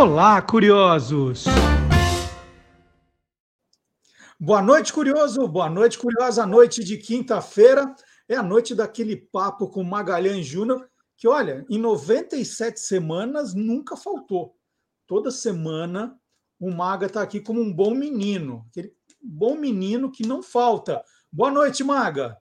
[0.00, 1.44] Olá, curiosos!
[4.40, 5.46] Boa noite, curioso!
[5.46, 6.46] Boa noite, curiosa!
[6.46, 7.94] Noite de quinta-feira
[8.26, 14.56] é a noite daquele papo com Magalhães Júnior, que, olha, em 97 semanas nunca faltou.
[15.06, 16.18] Toda semana
[16.58, 21.04] o Maga está aqui como um bom menino, aquele bom menino que não falta.
[21.30, 22.38] Boa noite, Maga!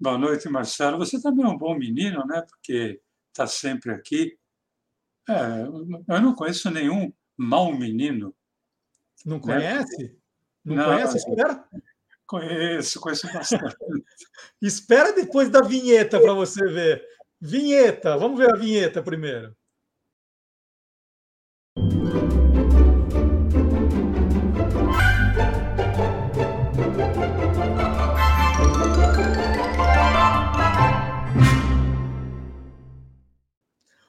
[0.00, 0.98] Boa noite, Marcelo.
[0.98, 2.42] Você também é um bom menino, né?
[2.42, 4.36] Porque está sempre aqui.
[5.28, 8.34] É, eu não conheço nenhum mau menino.
[9.24, 9.42] Não né?
[9.42, 10.02] conhece?
[10.02, 10.10] Né?
[10.64, 11.16] Não, não conhece?
[11.18, 11.64] Espera.
[12.26, 13.76] Conheço, conheço bastante.
[14.60, 17.02] Espera depois da vinheta para você ver.
[17.40, 19.56] Vinheta, vamos ver a vinheta primeiro.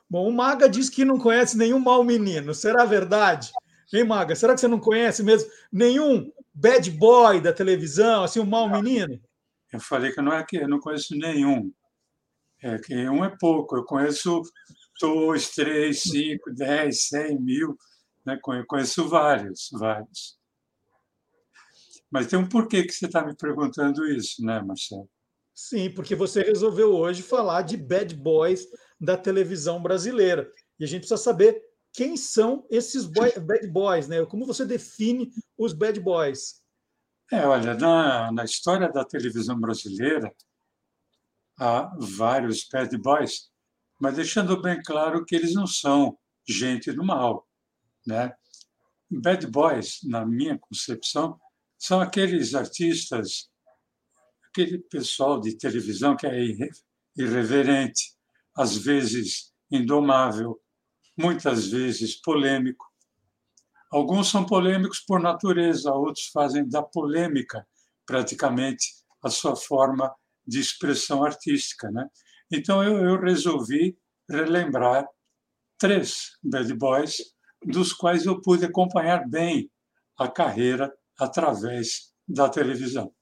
[0.09, 2.53] Bom, o Maga diz que não conhece nenhum mau menino.
[2.53, 3.51] Será verdade?
[3.93, 4.35] Hein, Maga?
[4.35, 9.19] Será que você não conhece mesmo nenhum bad boy da televisão, assim, um mau menino?
[9.71, 11.71] Eu falei que não é que eu não conheço nenhum.
[12.61, 13.77] É que um é pouco.
[13.77, 14.41] Eu conheço
[14.99, 17.77] dois, três, cinco, dez, cem mil.
[18.25, 18.39] Né?
[18.47, 20.39] Eu conheço vários, vários.
[22.09, 25.07] Mas tem um porquê que você está me perguntando isso, né, Marcelo?
[25.53, 28.65] Sim, porque você resolveu hoje falar de bad boys
[28.99, 30.51] da televisão brasileira.
[30.79, 34.25] E a gente precisa saber quem são esses boy, bad boys, né?
[34.25, 36.61] Como você define os bad boys?
[37.31, 40.33] É, olha, na, na história da televisão brasileira
[41.59, 43.49] há vários bad boys,
[43.99, 47.47] mas deixando bem claro que eles não são gente do mal,
[48.05, 48.33] né?
[49.11, 51.39] Bad boys, na minha concepção,
[51.77, 53.49] são aqueles artistas,
[54.47, 56.35] aquele pessoal de televisão que é
[57.15, 58.15] irreverente,
[58.59, 60.59] às vezes indomável,
[61.17, 62.85] muitas vezes polêmico.
[63.89, 67.65] Alguns são polêmicos por natureza, outros fazem da polêmica
[68.05, 68.85] praticamente
[69.23, 70.13] a sua forma
[70.45, 71.89] de expressão artística.
[71.89, 72.05] Né?
[72.51, 73.97] Então eu, eu resolvi
[74.29, 75.07] relembrar
[75.77, 77.15] três bad boys,
[77.65, 79.71] dos quais eu pude acompanhar bem
[80.17, 83.13] a carreira através da televisão.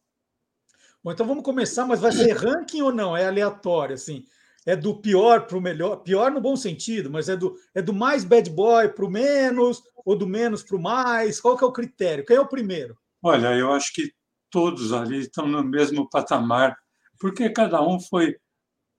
[1.03, 3.15] Bom, então vamos começar, mas vai ser ranking ou não?
[3.15, 4.25] É aleatório, assim
[4.67, 7.93] é do pior para o melhor, pior no bom sentido, mas é do, é do
[7.93, 11.39] mais bad boy para o menos, ou do menos para o mais?
[11.39, 12.25] Qual que é o critério?
[12.25, 12.97] Quem é o primeiro?
[13.23, 14.11] Olha, eu acho que
[14.51, 16.77] todos ali estão no mesmo patamar,
[17.17, 18.35] porque cada um foi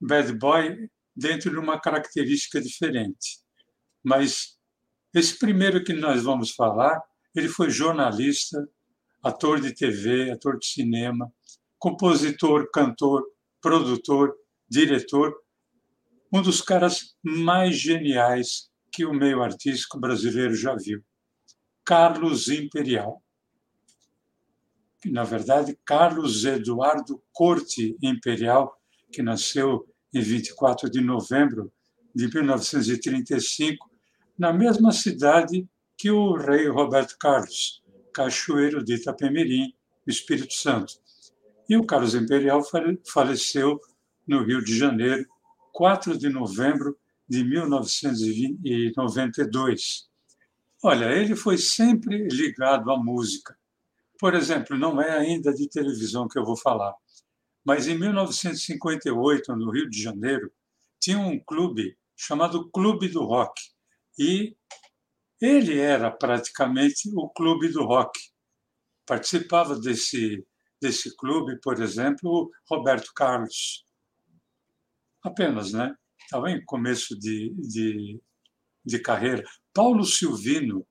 [0.01, 3.39] bad boy dentro de uma característica diferente.
[4.03, 4.57] Mas
[5.15, 6.99] esse primeiro que nós vamos falar,
[7.34, 8.67] ele foi jornalista,
[9.23, 11.31] ator de TV, ator de cinema,
[11.78, 13.23] compositor, cantor,
[13.61, 14.34] produtor,
[14.67, 15.37] diretor
[16.33, 21.03] um dos caras mais geniais que o meio artístico brasileiro já viu,
[21.84, 23.22] Carlos Imperial.
[25.06, 28.77] Na verdade, Carlos Eduardo Corte Imperial,
[29.12, 31.72] que nasceu em 24 de novembro
[32.15, 33.89] de 1935,
[34.39, 35.66] na mesma cidade
[35.97, 39.72] que o rei Roberto Carlos, cachoeiro de Itapemirim,
[40.06, 40.95] Espírito Santo.
[41.69, 42.62] E o Carlos Imperial
[43.06, 43.81] faleceu
[44.27, 45.27] no Rio de Janeiro
[45.78, 50.09] 4 de novembro de 1992.
[50.83, 53.56] Olha, ele foi sempre ligado à música.
[54.19, 56.93] Por exemplo, não é ainda de televisão que eu vou falar,
[57.65, 60.50] mas em 1958, no Rio de Janeiro,
[60.99, 63.62] tinha um clube chamado Clube do Rock.
[64.19, 64.56] E
[65.41, 68.19] ele era praticamente o clube do rock.
[69.06, 70.45] Participava desse,
[70.83, 73.87] desse clube, por exemplo, Roberto Carlos,
[75.28, 75.94] apenas, né?
[76.21, 78.21] Estava em começo de, de,
[78.84, 79.44] de carreira.
[79.72, 80.87] Paulo Silvino,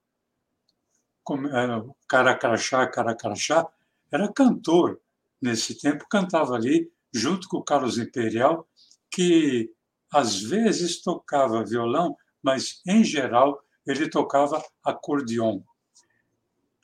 [2.08, 3.68] Caracrachá, Caracrachá,
[4.12, 5.00] era cantor
[5.42, 8.68] nesse tempo, cantava ali junto com o Carlos Imperial,
[9.12, 9.70] que
[10.12, 15.62] às vezes tocava violão, mas em geral ele tocava acordeon.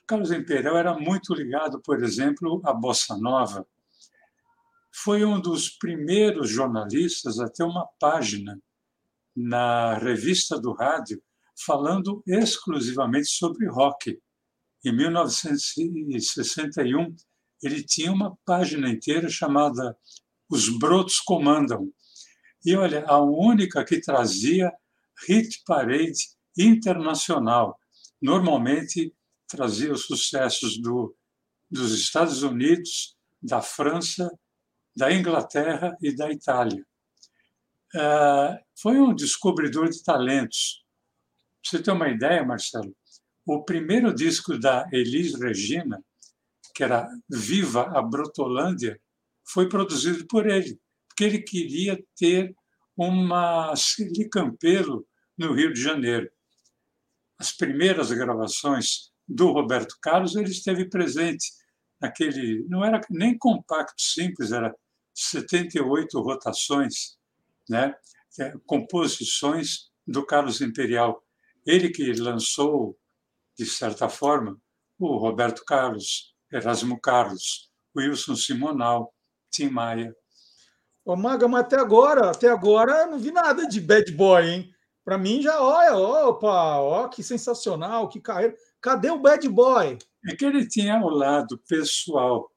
[0.05, 3.65] Carlos Imperial era muito ligado, por exemplo, à bossa nova
[4.93, 8.61] foi um dos primeiros jornalistas a ter uma página
[9.35, 11.19] na revista do rádio
[11.65, 14.21] falando exclusivamente sobre rock.
[14.85, 17.15] Em 1961,
[17.63, 19.97] ele tinha uma página inteira chamada
[20.47, 21.91] Os Brotos Comandam.
[22.63, 24.71] E olha, a única que trazia
[25.27, 27.79] hit parade internacional.
[28.21, 29.11] Normalmente
[29.47, 31.15] trazia os sucessos do,
[31.69, 34.31] dos Estados Unidos, da França
[34.95, 36.85] da Inglaterra e da Itália.
[37.95, 40.83] É, foi um descobridor de talentos.
[41.63, 42.95] você ter uma ideia, Marcelo,
[43.45, 46.03] o primeiro disco da Elis Regina,
[46.73, 48.99] que era Viva a Brotolândia,
[49.45, 52.55] foi produzido por ele, porque ele queria ter
[52.95, 55.05] uma Celi Campelo
[55.37, 56.29] no Rio de Janeiro.
[57.37, 61.51] As primeiras gravações do Roberto Carlos, ele esteve presente
[61.99, 64.73] naquele, não era nem compacto simples, era
[65.13, 67.18] 78 rotações,
[67.69, 67.95] né?
[68.39, 71.24] É, composições do Carlos Imperial.
[71.65, 72.98] Ele que lançou,
[73.57, 74.60] de certa forma,
[75.00, 79.13] o Roberto Carlos, Erasmo Carlos, Wilson Simonal,
[79.51, 80.15] Tim Maia.
[81.06, 84.74] Ô, Maga, mas até agora, até agora não vi nada de bad boy, hein?
[85.04, 88.56] Para mim já, olha, opa, ó, que sensacional, que carreira.
[88.80, 89.98] Cadê o bad boy?
[90.25, 92.50] É que ele tinha o lado pessoal,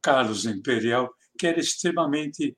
[0.00, 2.56] Carlos Imperial, que era extremamente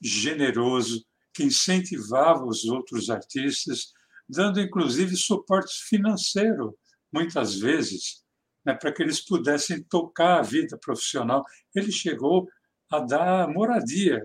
[0.00, 1.04] generoso,
[1.34, 3.92] que incentivava os outros artistas,
[4.28, 6.76] dando inclusive suporte financeiro,
[7.12, 8.24] muitas vezes,
[8.64, 11.44] né, para que eles pudessem tocar a vida profissional.
[11.74, 12.48] Ele chegou
[12.90, 14.22] a dar moradia.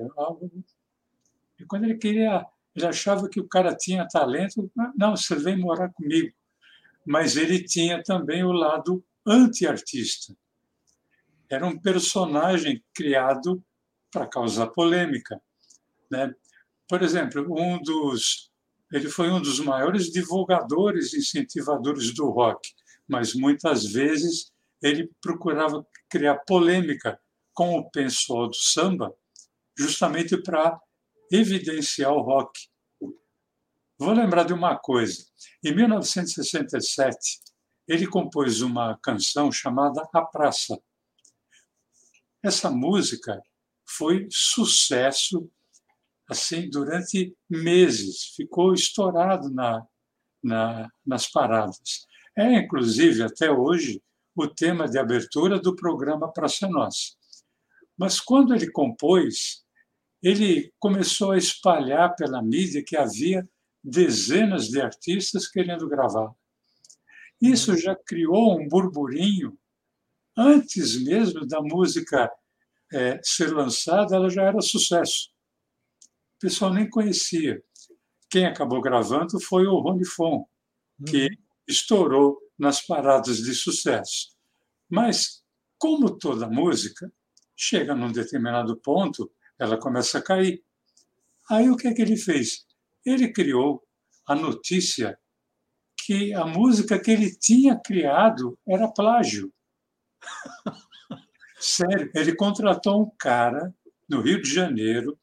[1.60, 2.46] E quando ele queria,
[2.76, 6.34] ele achava que o cara tinha talento, não, você vem morar comigo.
[7.06, 10.36] Mas ele tinha também o lado anti-artista.
[11.50, 13.64] Era um personagem criado
[14.12, 15.42] para causar polêmica.
[16.10, 16.34] Né?
[16.88, 18.52] Por exemplo, um dos,
[18.92, 22.70] ele foi um dos maiores divulgadores e incentivadores do rock,
[23.08, 27.20] mas muitas vezes ele procurava criar polêmica
[27.54, 29.14] com o pessoal do samba,
[29.78, 30.80] justamente para
[31.32, 32.60] evidenciar o rock.
[33.98, 35.24] Vou lembrar de uma coisa.
[35.64, 37.40] Em 1967,
[37.88, 40.82] ele compôs uma canção chamada A Praça.
[42.44, 43.42] Essa música
[43.98, 45.50] foi sucesso
[46.30, 49.86] assim durante meses, ficou estourado na,
[50.42, 52.08] na, nas paradas.
[52.38, 54.02] É, inclusive, até hoje,
[54.34, 57.16] o tema de abertura do programa Praça Nossa.
[57.98, 59.64] Mas quando ele compôs,
[60.24, 63.48] ele começou a espalhar pela mídia que havia
[63.84, 66.32] dezenas de artistas querendo gravar.
[67.42, 69.58] Isso já criou um burburinho.
[70.38, 72.32] Antes mesmo da música
[72.92, 75.30] é, ser lançada, ela já era sucesso.
[76.38, 77.64] O pessoal nem conhecia.
[78.30, 80.46] Quem acabou gravando foi o Rony Fon,
[81.06, 81.38] que uhum.
[81.68, 84.30] estourou nas paradas de sucesso.
[84.90, 85.44] Mas,
[85.78, 87.12] como toda música,
[87.56, 90.64] chega num determinado ponto, ela começa a cair.
[91.50, 92.66] Aí o que é que ele fez?
[93.06, 93.84] Ele criou
[94.28, 95.18] a notícia
[96.06, 99.54] que a música que ele tinha criado era plágio.
[101.62, 103.72] Sério, ele contratou um cara
[104.10, 105.16] no Rio de Janeiro,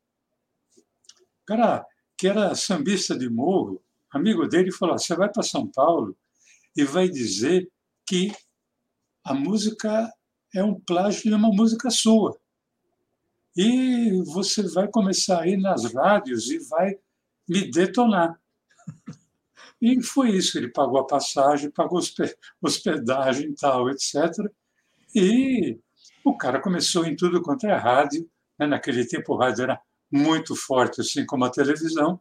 [1.45, 1.85] cara
[2.17, 6.17] que era sambista de morro, amigo dele, falou: você vai para São Paulo
[6.77, 7.69] e vai dizer
[8.07, 8.33] que
[9.25, 10.13] a música
[10.55, 12.39] é um plágio de uma música sua.
[13.57, 16.97] E você vai começar a ir nas rádios e vai
[17.49, 18.41] me detonar.
[19.81, 22.01] E foi isso, ele pagou a passagem, pagou
[22.61, 24.33] hospedagem tal, etc.
[25.15, 25.79] E
[26.29, 28.29] o cara começou em tudo quanto é rádio.
[28.59, 28.67] Né?
[28.67, 29.81] Naquele tempo o rádio era
[30.11, 32.21] muito forte, assim como a televisão.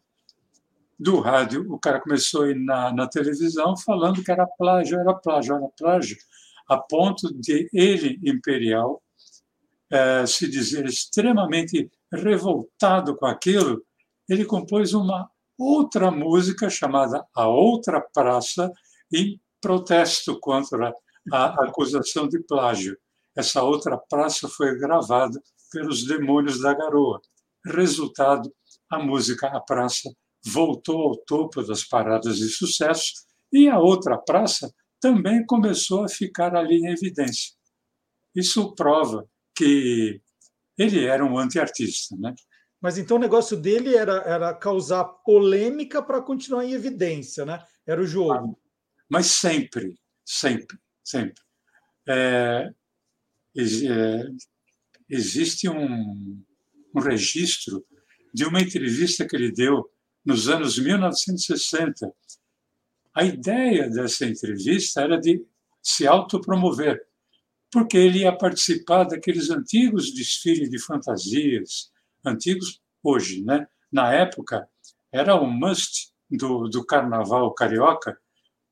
[0.99, 5.67] Do rádio, o cara começou na, na televisão falando que era plágio, era plágio, era
[5.77, 6.17] plágio
[6.67, 9.01] a ponto de ele, imperial,
[9.89, 13.81] eh, se dizer extremamente revoltado com aquilo,
[14.27, 18.71] ele compôs uma outra música chamada A Outra Praça,
[19.13, 20.93] em protesto contra
[21.31, 22.97] a acusação de plágio.
[23.37, 25.39] Essa outra praça foi gravada
[25.71, 27.21] pelos Demônios da Garoa.
[27.65, 28.51] Resultado,
[28.89, 30.09] a música A Praça
[30.43, 33.13] voltou ao topo das paradas de sucesso
[33.51, 37.53] e a outra praça também começou a ficar ali em evidência.
[38.33, 40.19] Isso prova que
[40.77, 42.15] ele era um anti-artista.
[42.17, 42.33] Né?
[42.81, 47.63] Mas então o negócio dele era, era causar polêmica para continuar em evidência, né?
[47.85, 48.59] Era o jogo.
[49.09, 51.41] Mas sempre, sempre, sempre.
[52.07, 52.71] É,
[53.55, 54.27] é,
[55.09, 56.43] existe um,
[56.95, 57.85] um registro
[58.33, 59.89] de uma entrevista que ele deu
[60.25, 62.13] nos anos 1960
[63.17, 65.43] a ideia dessa entrevista era de
[65.81, 67.03] se autopromover,
[67.71, 71.91] porque ele ia participar daqueles antigos desfiles de fantasias,
[72.23, 73.67] antigos hoje, né?
[73.91, 74.69] Na época,
[75.11, 78.15] era o must do, do carnaval carioca,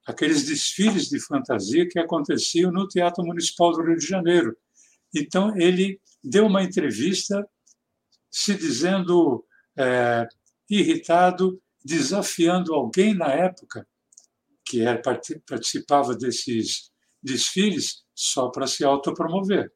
[0.05, 4.55] aqueles desfiles de fantasia que aconteciam no Teatro Municipal do Rio de Janeiro.
[5.15, 7.48] Então, ele deu uma entrevista
[8.29, 9.45] se dizendo
[9.77, 10.27] é,
[10.69, 13.88] irritado, desafiando alguém na época
[14.65, 15.00] que é,
[15.48, 16.91] participava desses
[17.24, 19.72] desfiles só para se autopromover.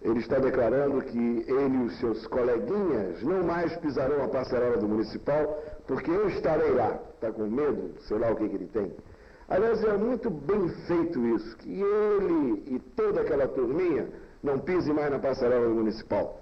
[0.00, 4.88] Ele está declarando que ele e os seus coleguinhas não mais pisarão a passarela do
[4.88, 5.44] municipal,
[5.86, 6.98] porque eu estarei lá.
[7.14, 8.00] Está com medo?
[8.02, 8.94] Sei lá o que, que ele tem.
[9.48, 14.06] Aliás, é muito bem feito isso, que ele e toda aquela turminha
[14.42, 16.38] não pisem mais na passarela municipal.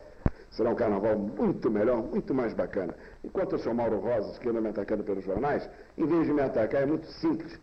[0.50, 2.96] Será um carnaval muito melhor, muito mais bacana.
[3.22, 6.40] Enquanto o senhor Mauro Rosas, que anda me atacando pelos jornais, em vez de me
[6.40, 7.56] atacar, é muito simples.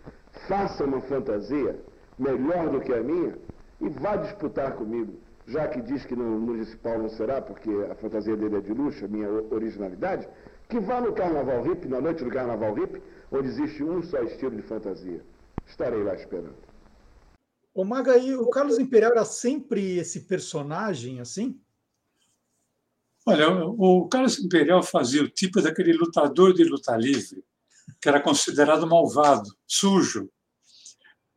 [0.48, 1.76] Faça uma fantasia
[2.18, 3.36] melhor do que a minha
[3.82, 5.14] e vá disputar comigo.
[5.46, 9.04] Já que diz que no municipal não será, porque a fantasia dele é de luxo,
[9.04, 10.26] a minha originalidade,
[10.70, 13.02] que vá no Carnaval Hip, na noite do Carnaval Hip,
[13.34, 15.26] onde existe um só estilo de fantasia.
[15.66, 16.56] Estarei lá esperando.
[17.74, 21.60] Ô Maga, aí, o Carlos Imperial era sempre esse personagem assim?
[23.26, 27.44] Olha, o Carlos Imperial fazia o tipo daquele lutador de luta livre,
[28.00, 30.30] que era considerado malvado, sujo,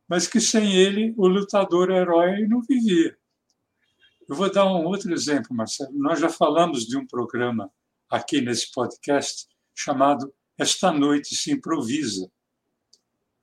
[0.07, 3.17] mas que sem ele o lutador herói não vivia.
[4.29, 5.97] Eu vou dar um outro exemplo, Marcelo.
[5.97, 7.71] Nós já falamos de um programa
[8.09, 12.31] aqui nesse podcast chamado Esta Noite se Improvisa,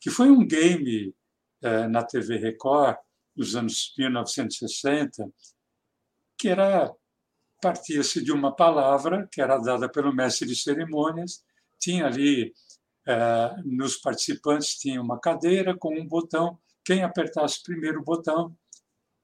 [0.00, 1.14] que foi um game
[1.62, 2.96] eh, na TV Record
[3.34, 5.30] dos anos 1960,
[6.36, 6.92] que era
[7.62, 11.42] partia-se de uma palavra que era dada pelo mestre de cerimônias,
[11.78, 12.52] tinha ali
[13.06, 18.56] eh, nos participantes tinha uma cadeira com um botão, quem apertasse o primeiro botão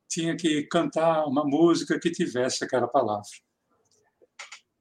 [0.08, 3.28] tinha que cantar uma música que tivesse aquela palavra.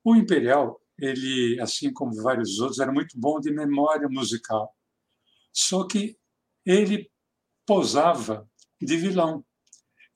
[0.03, 4.75] O Imperial, ele, assim como vários outros, era muito bom de memória musical.
[5.51, 6.17] Só que
[6.65, 7.09] ele
[7.65, 8.49] posava
[8.81, 9.43] de vilão.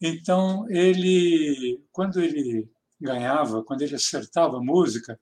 [0.01, 5.19] Então, ele, quando ele ganhava, quando ele acertava a música,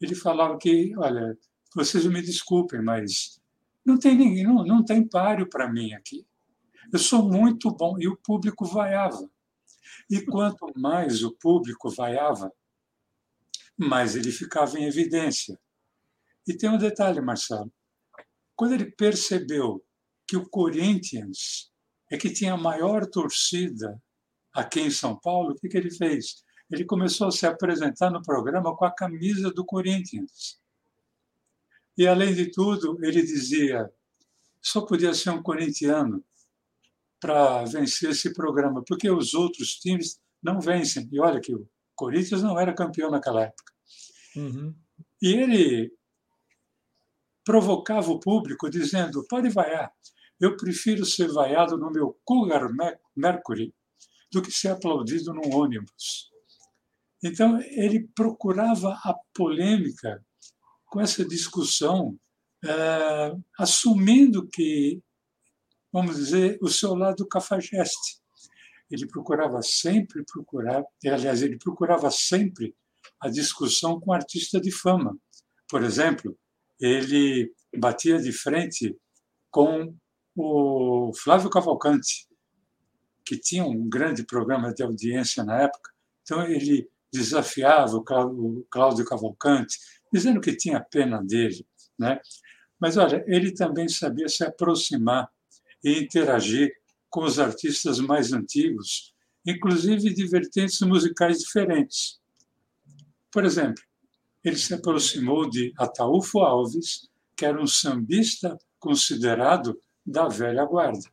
[0.00, 1.36] ele falava que, olha,
[1.74, 3.40] vocês me desculpem, mas
[3.84, 6.26] não tem ninguém, não, não tem páreo para mim aqui.
[6.92, 9.28] Eu sou muito bom e o público vaiava.
[10.10, 12.52] E quanto mais o público vaiava,
[13.76, 15.58] mais ele ficava em evidência.
[16.46, 17.72] E tem um detalhe, Marcelo.
[18.54, 19.84] Quando ele percebeu
[20.26, 21.72] que o Corinthians
[22.10, 24.00] é que tinha a maior torcida
[24.52, 26.44] aqui em São Paulo, o que, que ele fez?
[26.70, 30.60] Ele começou a se apresentar no programa com a camisa do Corinthians.
[31.96, 33.90] E, além de tudo, ele dizia:
[34.60, 36.24] só podia ser um corintiano
[37.20, 41.08] para vencer esse programa, porque os outros times não vencem.
[41.10, 43.72] E olha que o Corinthians não era campeão naquela época.
[44.36, 44.74] Uhum.
[45.22, 45.92] E ele
[47.44, 49.92] provocava o público dizendo: pode vaiar,
[50.40, 52.68] eu prefiro ser vaiado no meu Cougar
[53.16, 53.74] Mercury
[54.32, 56.30] do que ser aplaudido num ônibus.
[57.22, 60.22] Então, ele procurava a polêmica
[60.86, 62.18] com essa discussão,
[62.64, 65.00] é, assumindo que,
[65.92, 68.20] vamos dizer, o seu lado cafajeste.
[68.90, 72.74] Ele procurava sempre procurar, aliás, ele procurava sempre
[73.20, 75.16] a discussão com artista de fama.
[75.68, 76.36] Por exemplo,
[76.80, 78.96] ele batia de frente
[79.50, 79.94] com
[80.36, 82.28] o Flávio Cavalcante,
[83.24, 85.90] que tinha um grande programa de audiência na época.
[86.22, 89.78] Então, ele desafiava o Cláudio Cavalcante,
[90.12, 91.66] dizendo que tinha pena dele.
[91.98, 92.20] Né?
[92.78, 95.30] Mas, olha, ele também sabia se aproximar
[95.82, 96.72] e interagir
[97.14, 99.14] com os artistas mais antigos,
[99.46, 102.18] inclusive de vertentes musicais diferentes.
[103.30, 103.80] Por exemplo,
[104.42, 111.08] ele se aproximou de Ataúfo Alves, que era um sambista considerado da velha guarda.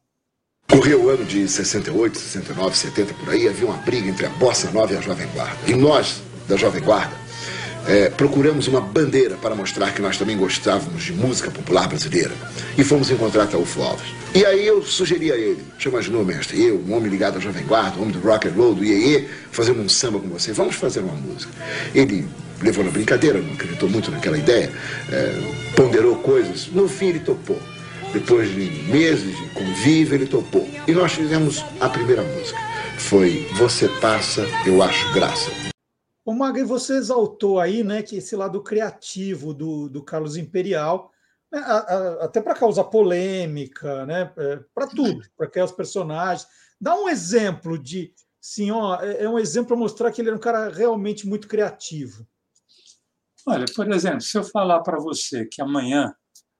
[0.71, 4.71] Correu o ano de 68, 69, 70, por aí, havia uma briga entre a Bossa
[4.71, 5.69] Nova e a Jovem Guarda.
[5.69, 7.15] E nós, da Jovem Guarda,
[7.87, 12.31] é, procuramos uma bandeira para mostrar que nós também gostávamos de música popular brasileira.
[12.77, 14.07] E fomos encontrar Ataúfo Alves.
[14.33, 17.65] E aí eu sugeri a ele, já imaginou, mestre, eu, um homem ligado à Jovem
[17.65, 20.75] Guarda, um homem do rock and roll, do iê, fazendo um samba com você, vamos
[20.75, 21.51] fazer uma música.
[21.93, 22.25] Ele
[22.61, 24.71] levou na brincadeira, não acreditou muito naquela ideia,
[25.11, 25.41] é,
[25.75, 27.59] ponderou coisas, no fim ele topou.
[28.13, 30.69] Depois de meses de convívio, ele topou.
[30.85, 32.59] E nós fizemos a primeira música.
[32.97, 35.70] Foi Você Passa, Eu Acho Graça.
[36.23, 41.11] O Magri, você exaltou aí, né, que esse lado criativo do, do Carlos Imperial,
[41.51, 46.47] né, a, a, até para causar polêmica, né, é, para tudo, para aqueles personagens.
[46.79, 50.37] Dá um exemplo de, sim, ó, é, é um exemplo para mostrar que ele era
[50.37, 52.27] um cara realmente muito criativo.
[53.47, 56.13] Olha, por exemplo, se eu falar para você que amanhã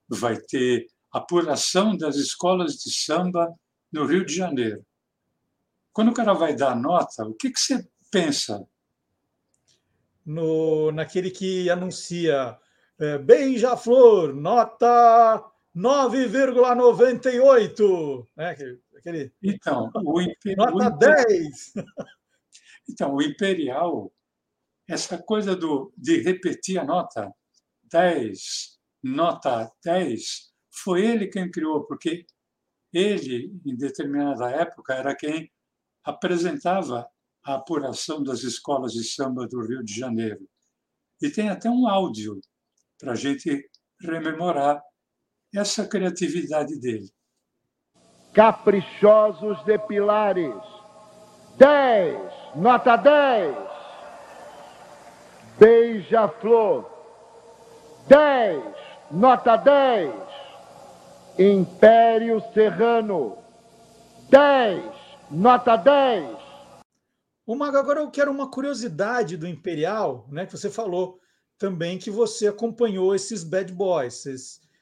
[0.10, 3.54] vai ter apuração das escolas de samba
[3.92, 4.84] no Rio de Janeiro.
[5.94, 8.66] Quando o cara vai dar nota, o que, que você pensa?
[10.26, 12.58] No, naquele que anuncia
[13.00, 15.42] É, Beija-Flor, nota
[15.76, 18.28] 9,98.
[18.38, 18.50] É,
[18.96, 19.34] aquele...
[19.42, 20.72] Então, o Imperial.
[20.72, 21.74] Nota 10.
[22.90, 24.12] Então, o Imperial,
[24.88, 27.34] essa coisa do, de repetir a nota
[27.92, 32.26] 10, nota 10, foi ele quem criou, porque
[32.94, 35.52] ele, em determinada época, era quem
[36.04, 37.10] apresentava
[37.44, 40.48] a apuração das escolas de samba do Rio de Janeiro.
[41.22, 42.40] E tem até um áudio
[43.00, 43.70] para a gente
[44.00, 44.82] rememorar
[45.54, 47.10] essa criatividade dele.
[48.34, 50.56] Caprichosos de Pilares,
[51.58, 53.56] 10, nota 10.
[55.60, 56.90] Beija-flor,
[58.08, 58.64] 10,
[59.12, 60.14] nota 10.
[61.38, 63.38] Império Serrano,
[64.30, 64.84] 10,
[65.30, 66.41] nota 10.
[67.46, 70.46] O Mago, agora eu quero uma curiosidade do Imperial, né?
[70.46, 71.20] Que você falou
[71.58, 74.24] também que você acompanhou esses bad boys,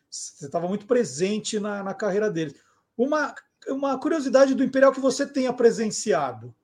[0.10, 2.56] você estava muito presente na, na carreira deles.
[2.98, 3.34] Uma,
[3.68, 6.56] uma curiosidade do Imperial que você tenha presenciado.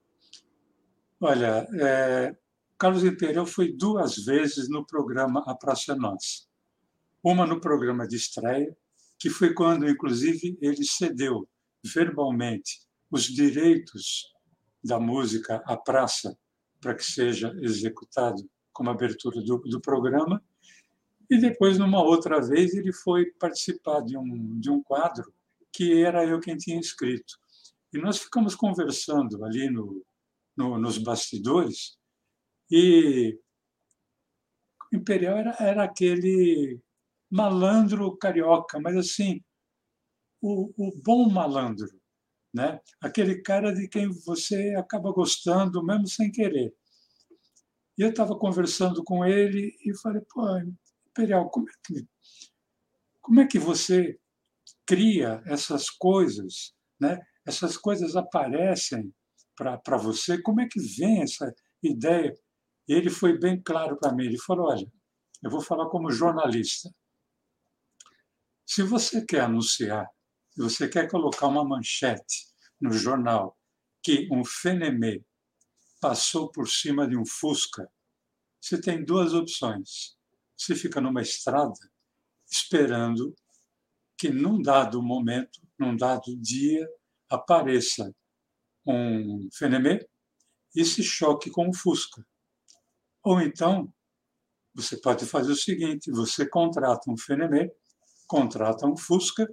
[1.20, 2.36] Olha, é,
[2.78, 6.46] Carlos Imperial foi duas vezes no programa A Praça Nossa.
[7.24, 8.76] Uma no programa de estreia,
[9.18, 11.48] que foi quando, inclusive, ele cedeu
[11.84, 14.35] verbalmente os direitos
[14.86, 16.38] da música A Praça
[16.80, 20.44] para que seja executado como abertura do, do programa.
[21.30, 25.34] E depois, numa outra vez, ele foi participar de um, de um quadro
[25.74, 27.38] que era eu quem tinha escrito.
[27.92, 30.06] E nós ficamos conversando ali no,
[30.56, 31.98] no, nos bastidores
[32.70, 33.40] e
[34.92, 36.80] o Imperial era, era aquele
[37.30, 39.44] malandro carioca, mas assim,
[40.42, 41.90] o, o bom malandro,
[42.56, 42.80] né?
[43.02, 46.74] aquele cara de quem você acaba gostando mesmo sem querer.
[47.98, 50.42] E eu estava conversando com ele e falei, pô,
[51.10, 52.08] Imperial, como é que,
[53.22, 54.18] como é que você
[54.86, 57.20] cria essas coisas, né?
[57.46, 59.14] essas coisas aparecem
[59.58, 62.34] para você, como é que vem essa ideia?
[62.88, 64.90] E ele foi bem claro para mim, ele falou, olha,
[65.44, 66.90] eu vou falar como jornalista.
[68.66, 70.10] Se você quer anunciar,
[70.62, 72.48] você quer colocar uma manchete
[72.80, 73.58] no jornal
[74.02, 75.24] que um fenemê
[76.00, 77.90] passou por cima de um Fusca,
[78.62, 80.16] você tem duas opções.
[80.58, 81.74] Você fica numa estrada
[82.50, 83.36] esperando
[84.18, 86.88] que num dado momento, num dado dia,
[87.30, 88.14] apareça
[88.86, 90.08] um fenemê
[90.76, 92.26] e se choque com um Fusca.
[93.24, 93.92] Ou então,
[94.74, 97.72] você pode fazer o seguinte: você contrata um fenemê,
[98.28, 99.48] contrata um Fusca,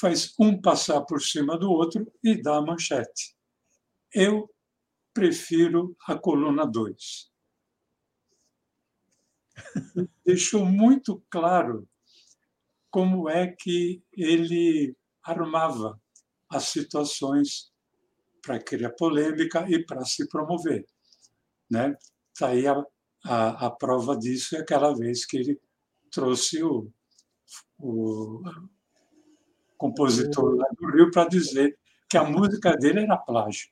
[0.00, 3.36] faz um passar por cima do outro e dá a manchete.
[4.14, 4.48] Eu
[5.12, 7.30] prefiro a coluna 2.
[10.24, 11.88] Deixou muito claro
[12.90, 16.00] como é que ele armava
[16.48, 17.72] as situações
[18.40, 20.86] para criar polêmica e para se promover.
[21.70, 21.96] Né?
[22.32, 22.82] Está aí a,
[23.24, 25.60] a, a, prova disso é aquela vez que ele
[26.10, 26.90] trouxe o,
[27.78, 28.42] o
[29.78, 31.78] compositor lá do Rio para dizer
[32.10, 33.70] que a música dele era plágio.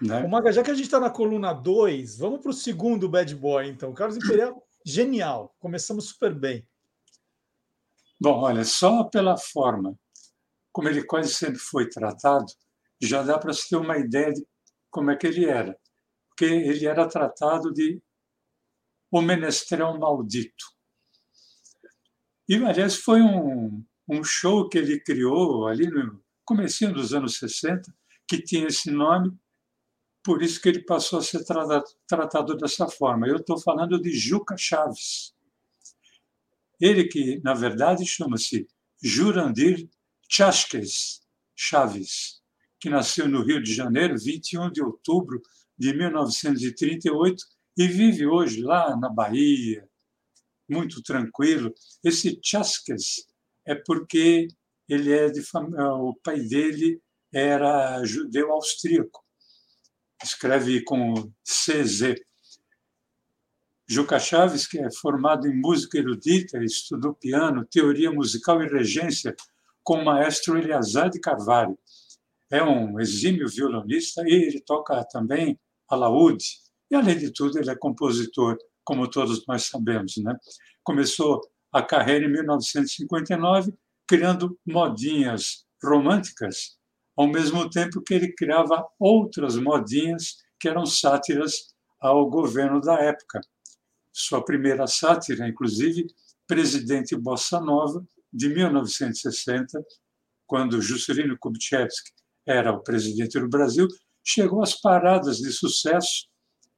[0.00, 0.26] Né?
[0.26, 3.68] Maga, já que a gente está na coluna 2, vamos para o segundo Bad Boy,
[3.68, 3.92] então.
[3.92, 5.54] Carlos Imperial, genial.
[5.58, 6.66] Começamos super bem.
[8.20, 9.98] Bom, olha, só pela forma
[10.74, 12.46] como ele quase sempre foi tratado,
[13.00, 14.44] já dá para se ter uma ideia de
[14.90, 15.78] como é que ele era.
[16.28, 18.02] Porque ele era tratado de
[19.08, 20.64] o menestrel maldito.
[22.48, 27.94] E, aliás, foi um, um show que ele criou ali no comecinho dos anos 60,
[28.26, 29.32] que tinha esse nome,
[30.22, 33.28] por isso que ele passou a ser tratado, tratado dessa forma.
[33.28, 35.34] Eu estou falando de Juca Chaves.
[36.80, 38.66] Ele que, na verdade, chama-se
[39.02, 39.88] Jurandir
[40.28, 41.20] Chasques
[41.54, 42.42] Chaves,
[42.80, 45.40] que nasceu no Rio de Janeiro, 21 de outubro
[45.78, 47.44] de 1938,
[47.76, 49.86] e vive hoje lá na Bahia,
[50.68, 51.74] muito tranquilo.
[52.02, 53.26] Esse Chasques
[53.66, 54.48] é porque
[54.88, 57.00] ele é de o pai dele
[57.32, 59.24] era judeu austríaco.
[60.22, 62.14] Escreve com CZ.
[63.86, 69.34] Juca Chaves, que é formado em música erudita, estudou piano, teoria musical e regência
[69.82, 71.78] com o maestro Eleazar de Carvalho.
[72.50, 76.46] É um exímio violonista e ele toca também alaúde.
[76.90, 80.14] E, além de tudo, ele é compositor, como todos nós sabemos.
[80.16, 80.34] Né?
[80.82, 81.40] Começou
[81.74, 83.74] a carreira em 1959,
[84.06, 86.78] criando modinhas românticas,
[87.16, 93.40] ao mesmo tempo que ele criava outras modinhas que eram sátiras ao governo da época.
[94.12, 96.06] Sua primeira sátira, inclusive,
[96.46, 99.84] presidente Bossa Nova de 1960,
[100.46, 101.92] quando Juscelino Kubitschek
[102.46, 103.88] era o presidente do Brasil,
[104.22, 106.28] chegou às paradas de sucesso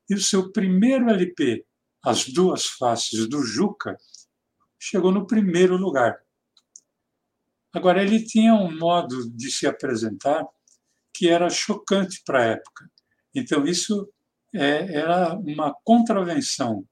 [0.09, 1.66] e o seu primeiro LP,
[2.02, 3.94] As Duas Faces do Juca,
[4.78, 6.18] chegou no primeiro lugar.
[7.72, 10.46] Agora, ele tinha um modo de se apresentar
[11.12, 12.90] que era chocante para a época.
[13.34, 14.08] Então, isso
[14.54, 16.86] é, era uma contravenção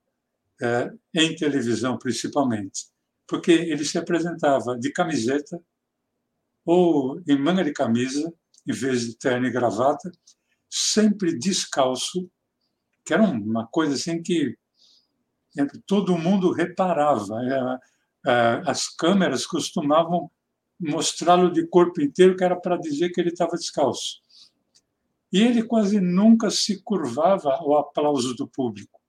[0.61, 2.87] é, em televisão, principalmente,
[3.27, 5.61] porque ele se apresentava de camiseta
[6.64, 8.33] ou em manga de camisa,
[8.66, 10.11] em vez de terno e gravata,
[10.70, 12.31] sempre descalço,
[13.05, 14.57] que era uma coisa assim que
[15.87, 17.40] todo mundo reparava.
[18.25, 20.31] É, é, as câmeras costumavam
[20.79, 24.21] mostrá-lo de corpo inteiro, que era para dizer que ele estava descalço.
[25.33, 29.01] E ele quase nunca se curvava ao aplauso do público,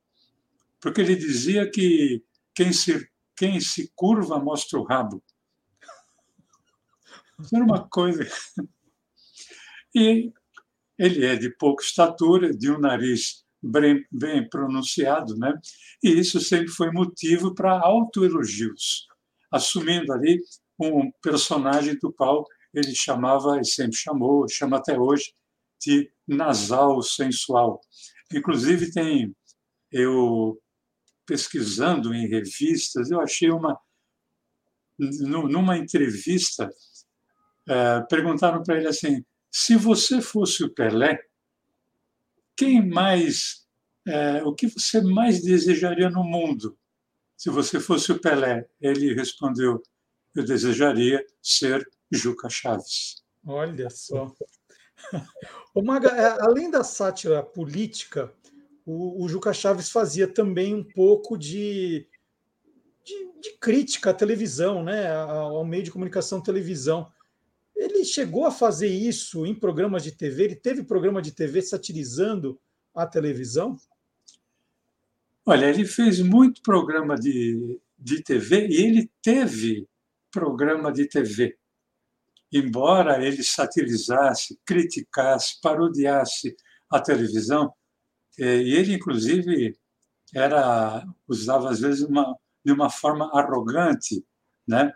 [0.80, 5.24] porque ele dizia que quem se, quem se curva mostra o rabo.
[7.54, 8.28] Era uma coisa.
[9.94, 10.34] E
[10.98, 15.54] ele é de pouca estatura, de um nariz bem, bem pronunciado, né?
[16.04, 19.08] E isso sempre foi motivo para autoelogios,
[19.52, 20.40] assumindo ali
[20.80, 25.34] um personagem do qual ele chamava, e sempre chamou, chama até hoje,
[25.82, 27.80] de nasal sensual.
[28.34, 29.36] Inclusive, tem,
[29.92, 30.62] eu
[31.26, 33.80] pesquisando em revistas, eu achei uma.
[34.98, 36.70] Numa entrevista,
[37.68, 41.20] é, perguntaram para ele assim: se você fosse o Pelé,
[42.56, 43.66] quem mais.
[44.08, 46.78] É, o que você mais desejaria no mundo
[47.36, 48.68] se você fosse o Pelé?
[48.80, 49.82] Ele respondeu:
[50.36, 53.24] eu desejaria ser Juca Chaves.
[53.46, 54.32] Olha só.
[55.84, 58.34] Maga, é, além da sátira política,
[58.86, 62.08] o, o, Juca Chaves fazia também um pouco de,
[63.04, 65.12] de, de, crítica à televisão, né?
[65.14, 67.12] ao meio de comunicação televisão.
[67.76, 70.46] Ele chegou a fazer isso em programas de TV?
[70.46, 72.60] Ele teve programa de TV satirizando
[72.94, 73.78] a televisão?
[75.46, 79.88] Olha, ele fez muito programa de, de TV e ele teve
[80.32, 81.58] programa de TV.
[82.52, 86.56] Embora ele satirizasse, criticasse, parodiasse
[86.90, 87.74] a televisão,
[88.40, 89.78] eh, e ele, inclusive,
[90.34, 94.24] era usava às vezes uma, de uma forma arrogante,
[94.68, 94.92] né?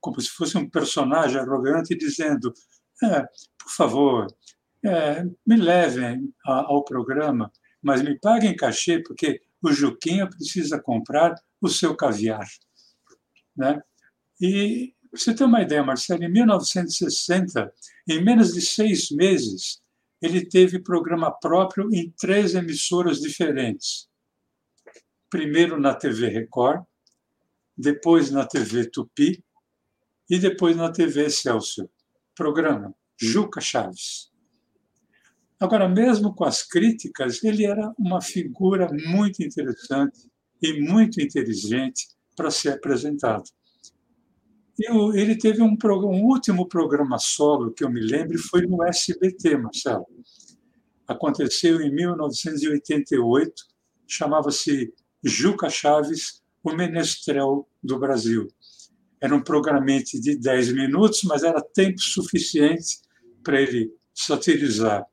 [0.00, 2.52] como se fosse um personagem arrogante, dizendo:
[3.02, 3.22] é,
[3.58, 4.26] por favor,
[4.84, 7.50] é, me levem ao programa,
[7.82, 12.46] mas me paguem cachê, porque o Juquinha precisa comprar o seu caviar.
[13.56, 13.80] Né?
[14.40, 17.72] E você tem uma ideia, Marcelo, em 1960,
[18.08, 19.80] em menos de seis meses,
[20.20, 24.08] ele teve programa próprio em três emissoras diferentes.
[25.28, 26.84] Primeiro na TV Record,
[27.76, 29.42] depois na TV Tupi
[30.28, 31.88] e depois na TV Excelsior.
[32.34, 34.30] Programa Juca Chaves.
[35.60, 40.28] Agora, mesmo com as críticas, ele era uma figura muito interessante
[40.60, 43.44] e muito inteligente para ser apresentado.
[45.14, 50.06] Ele teve um, um, último programa solo que eu me lembro foi no SBT, Marcelo.
[51.06, 53.52] Aconteceu em 1988,
[54.08, 58.48] chamava-se Juca Chaves, o Menestrel do Brasil.
[59.20, 63.00] Era um programete de 10 minutos, mas era tempo suficiente
[63.42, 65.04] para ele satirizar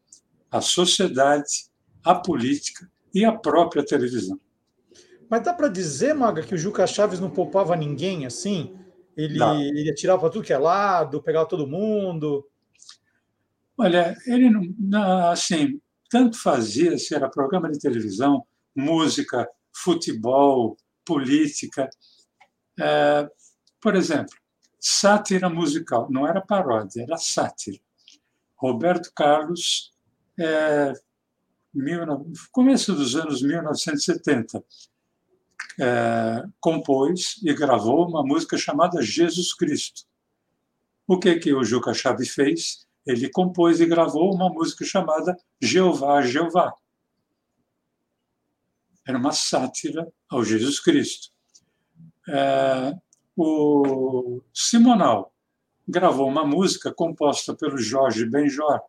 [0.51, 1.69] a sociedade,
[2.03, 4.39] a política e a própria televisão.
[5.29, 8.75] Mas dá para dizer, Maga, que o Juca Chaves não poupava ninguém assim?
[9.15, 12.47] Ele, ele atirava para tudo que é lado, pegava todo mundo.
[13.77, 18.43] Olha, ele não, assim, tanto fazia se era programa de televisão,
[18.75, 20.75] música, futebol,
[21.10, 21.89] política.
[22.80, 23.28] É,
[23.82, 24.36] por exemplo,
[24.80, 27.80] sátira musical, não era paródia, era sátira.
[28.56, 29.91] Roberto Carlos,
[30.39, 30.93] é,
[31.74, 32.00] mil,
[32.52, 34.63] começo dos anos 1970,
[35.80, 40.04] é, compôs e gravou uma música chamada Jesus Cristo.
[41.08, 42.86] O que que o Juca Chaves fez?
[43.04, 46.72] Ele compôs e gravou uma música chamada Jeová, Jeová.
[49.10, 51.30] Era uma sátira ao Jesus Cristo.
[52.30, 52.93] É,
[53.36, 55.34] o Simonal
[55.88, 58.80] gravou uma música composta pelo Jorge Benjor,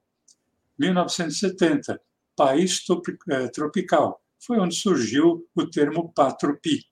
[0.78, 1.98] 1970,
[2.37, 2.85] País
[3.30, 6.85] é, Tropical foi onde surgiu o termo patropi.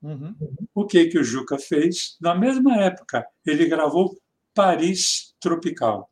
[0.00, 0.34] Uhum.
[0.74, 2.16] O que que o Juca fez?
[2.22, 4.18] Na mesma época, ele gravou
[4.54, 6.10] Paris Tropical,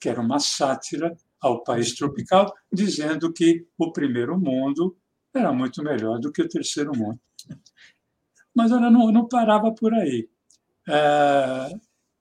[0.00, 4.96] que era uma sátira ao país tropical, dizendo que o primeiro mundo
[5.34, 7.20] era muito melhor do que o terceiro mundo.
[8.54, 10.28] Mas ela não, não parava por aí.
[10.88, 11.70] É,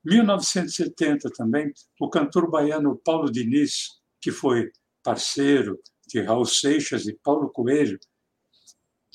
[0.04, 4.72] 1970 também, o cantor baiano Paulo Diniz, que foi
[5.04, 8.00] parceiro de Raul Seixas e Paulo Coelho,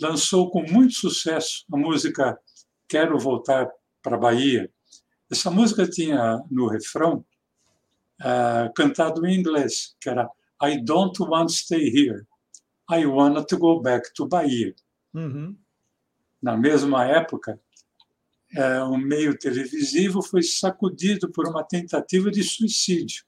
[0.00, 2.38] lançou com muito sucesso a música
[2.88, 3.68] Quero Voltar
[4.02, 4.70] para a Bahia.
[5.30, 7.24] Essa música tinha no refrão
[8.20, 10.28] uh, cantado em inglês, que era
[10.62, 12.26] I don't want to stay here.
[12.90, 14.74] I want to go back to Bahia.
[15.14, 15.56] Uhum.
[16.42, 17.60] Na mesma época,
[18.54, 23.24] é, o meio televisivo foi sacudido por uma tentativa de suicídio.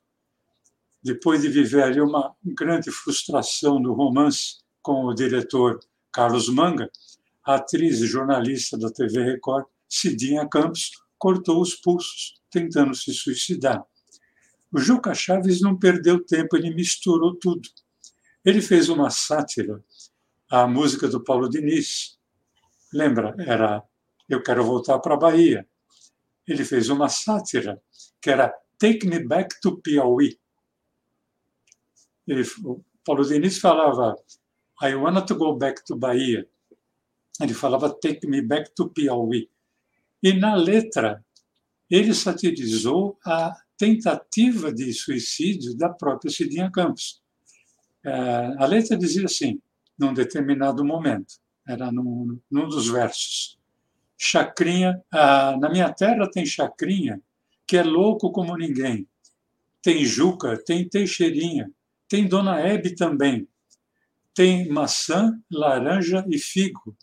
[1.02, 5.80] Depois de viver ali uma grande frustração no romance com o diretor
[6.12, 6.90] Carlos Manga,
[7.44, 13.84] a atriz e jornalista da TV Record, Cidinha Campos, cortou os pulsos, tentando se suicidar.
[14.72, 17.68] O Juca Chaves não perdeu tempo, ele misturou tudo.
[18.46, 19.84] Ele fez uma sátira
[20.48, 22.16] à música do Paulo Diniz.
[22.92, 23.34] Lembra?
[23.40, 23.82] Era
[24.28, 25.68] Eu Quero Voltar para a Bahia.
[26.46, 27.82] Ele fez uma sátira
[28.22, 30.38] que era Take Me Back to Piauí.
[32.24, 34.14] Ele, o Paulo Diniz falava
[34.80, 36.48] I want to go back to Bahia.
[37.40, 39.50] Ele falava Take Me Back to Piauí.
[40.22, 41.24] E na letra,
[41.90, 47.25] ele satirizou a tentativa de suicídio da própria Cidinha Campos.
[48.58, 49.60] A letra dizia assim,
[49.98, 51.34] num determinado momento,
[51.66, 53.58] era num, num dos versos.
[54.16, 57.20] Chacrinha, ah, na minha terra tem chacrinha,
[57.66, 59.06] que é louco como ninguém.
[59.82, 61.70] Tem Juca, tem Teixeirinha,
[62.08, 63.48] tem Dona Hebe também.
[64.34, 66.96] Tem maçã, laranja e figo.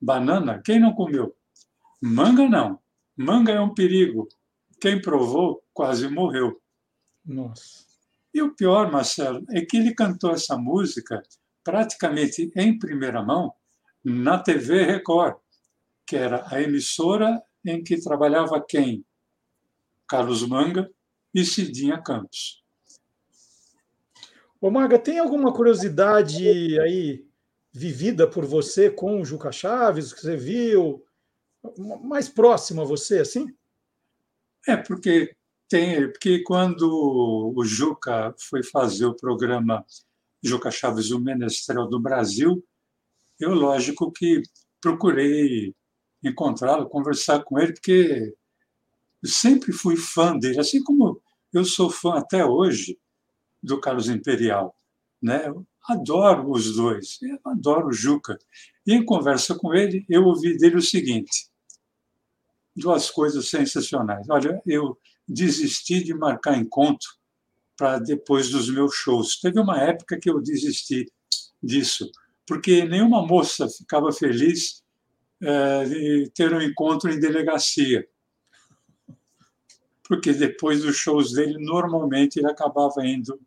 [0.00, 1.36] Banana, quem não comeu?
[2.00, 2.78] Manga não.
[3.16, 4.28] Manga é um perigo.
[4.80, 6.60] Quem provou quase morreu.
[7.24, 7.87] Nossa.
[8.38, 11.20] E o pior, Marcelo, é que ele cantou essa música
[11.64, 13.52] praticamente em primeira mão
[14.04, 15.38] na TV Record,
[16.06, 19.04] que era a emissora em que trabalhava quem?
[20.06, 20.88] Carlos Manga
[21.34, 22.62] e Cidinha Campos.
[24.60, 26.48] Ô Maga, tem alguma curiosidade
[26.78, 27.26] aí
[27.72, 31.04] vivida por você com o Juca Chaves, que você viu
[32.04, 33.52] mais próximo a você, assim?
[34.64, 35.34] É, porque
[35.68, 39.84] tem, porque quando o Juca foi fazer o programa
[40.42, 42.64] Juca Chaves, o Menestrel do Brasil,
[43.38, 44.42] eu, lógico, que
[44.80, 45.74] procurei
[46.22, 48.34] encontrá-lo, conversar com ele, porque
[49.22, 51.20] eu sempre fui fã dele, assim como
[51.52, 52.98] eu sou fã até hoje
[53.62, 54.74] do Carlos Imperial.
[55.20, 55.48] Né?
[55.48, 58.38] Eu adoro os dois, adoro o Juca.
[58.86, 61.50] E em conversa com ele, eu ouvi dele o seguinte:
[62.74, 64.28] duas coisas sensacionais.
[64.30, 67.08] Olha, eu desisti de marcar encontro
[67.76, 69.38] para depois dos meus shows.
[69.40, 71.06] Teve uma época que eu desisti
[71.62, 72.10] disso,
[72.46, 74.82] porque nenhuma moça ficava feliz
[75.40, 78.06] é, de ter um encontro em delegacia.
[80.08, 83.38] Porque depois dos shows dele, normalmente ele acabava indo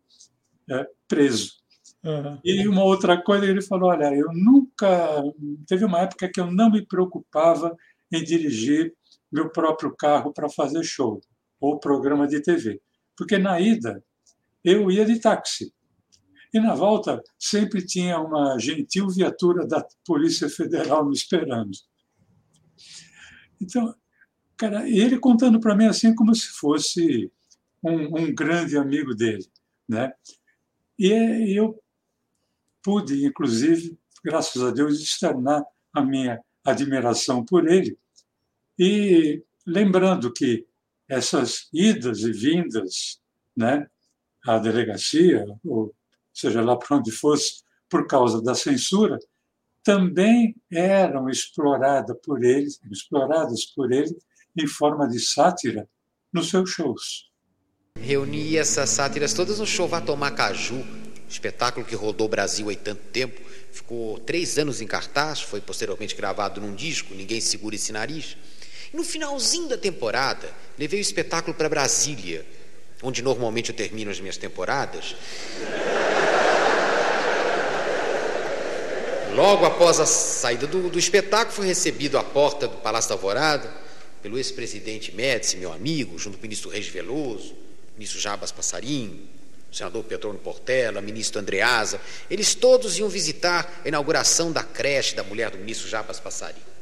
[0.70, 1.60] é, preso.
[2.04, 2.38] Uhum.
[2.44, 5.22] E uma outra coisa, ele falou: Olha, eu nunca.
[5.66, 7.76] Teve uma época que eu não me preocupava
[8.12, 8.94] em dirigir
[9.30, 11.20] meu próprio carro para fazer show
[11.62, 12.82] ou programa de TV.
[13.16, 14.04] Porque na ida
[14.64, 15.72] eu ia de táxi.
[16.52, 21.70] E na volta sempre tinha uma gentil viatura da Polícia Federal me esperando.
[23.60, 23.94] Então,
[24.56, 27.30] cara, ele contando para mim assim como se fosse
[27.82, 29.46] um, um grande amigo dele,
[29.88, 30.12] né?
[30.98, 31.80] E eu
[32.82, 37.96] pude, inclusive, graças a Deus, externar a minha admiração por ele.
[38.78, 40.66] E lembrando que
[41.12, 43.20] essas idas e vindas
[43.54, 43.86] né,
[44.46, 45.94] à delegacia, ou
[46.32, 49.18] seja lá para onde fosse, por causa da censura,
[49.84, 54.16] também eram exploradas por ele, exploradas por ele
[54.58, 55.86] em forma de sátira
[56.32, 57.30] nos seus shows.
[57.98, 60.82] Reuni essas sátiras todas no show Vá Tomar Caju,
[61.28, 63.38] espetáculo que rodou o Brasil há tanto tempo,
[63.70, 68.34] ficou três anos em cartaz, foi posteriormente gravado num disco, Ninguém Segura Esse Nariz.
[68.92, 72.44] No finalzinho da temporada, levei o espetáculo para Brasília,
[73.02, 75.16] onde normalmente eu termino as minhas temporadas.
[79.34, 83.72] Logo após a saída do, do espetáculo, fui recebido à porta do Palácio da Alvorada
[84.22, 87.56] pelo ex-presidente Médici, meu amigo, junto com o ministro Reis Veloso,
[87.96, 89.26] ministro Jabas Passarinho,
[89.70, 91.98] o senador Petrônio Portela, ministro Andreasa.
[92.30, 96.72] Eles todos iam visitar a inauguração da creche da mulher do ministro Jabas Passarinho.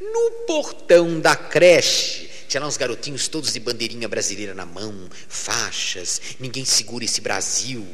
[0.00, 6.20] No portão da creche, tinha lá uns garotinhos todos de bandeirinha brasileira na mão, faixas,
[6.40, 7.86] ninguém segura esse Brasil.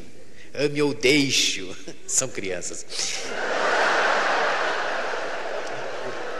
[0.53, 1.75] Ame ou deixo.
[2.07, 2.85] São crianças.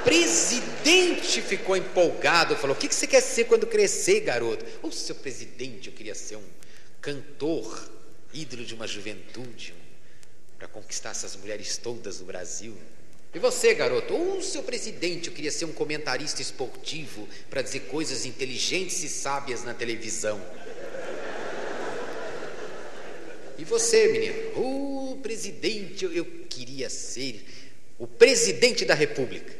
[0.03, 4.65] presidente ficou empolgado, falou: O que você quer ser quando crescer, garoto?
[4.81, 6.49] Ô, seu presidente, eu queria ser um
[7.01, 7.91] cantor,
[8.33, 9.73] ídolo de uma juventude,
[10.57, 12.77] para conquistar essas mulheres todas do Brasil.
[13.37, 14.15] E você, garoto?
[14.15, 19.63] Ô, seu presidente, eu queria ser um comentarista esportivo para dizer coisas inteligentes e sábias
[19.63, 20.41] na televisão.
[23.55, 24.59] E você, menino?
[24.59, 27.45] Ô, presidente, eu, eu queria ser
[27.99, 29.53] o presidente da República.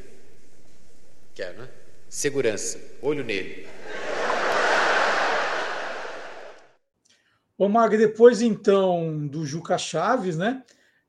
[1.35, 1.69] Quero, né?
[2.09, 3.67] Segurança, olho nele.
[7.55, 10.63] Ô, Mag, depois então do Juca Chaves, né?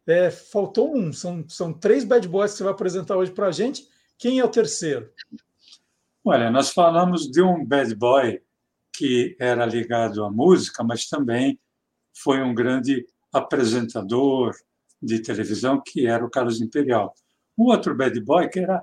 [0.09, 3.53] É, faltou um, são, são três bad boys que você vai apresentar hoje para a
[3.53, 3.87] gente.
[4.17, 5.13] Quem é o terceiro?
[6.25, 8.41] Olha, nós falamos de um bad boy
[8.97, 11.61] que era ligado à música, mas também
[12.17, 14.55] foi um grande apresentador
[15.01, 17.15] de televisão, que era o Carlos Imperial.
[17.55, 18.83] O outro bad boy que era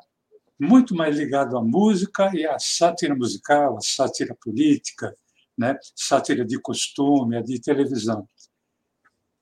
[0.59, 5.15] muito mais ligado à música e à sátira musical, à sátira política,
[5.57, 5.75] né?
[5.95, 8.27] sátira de costume, de televisão.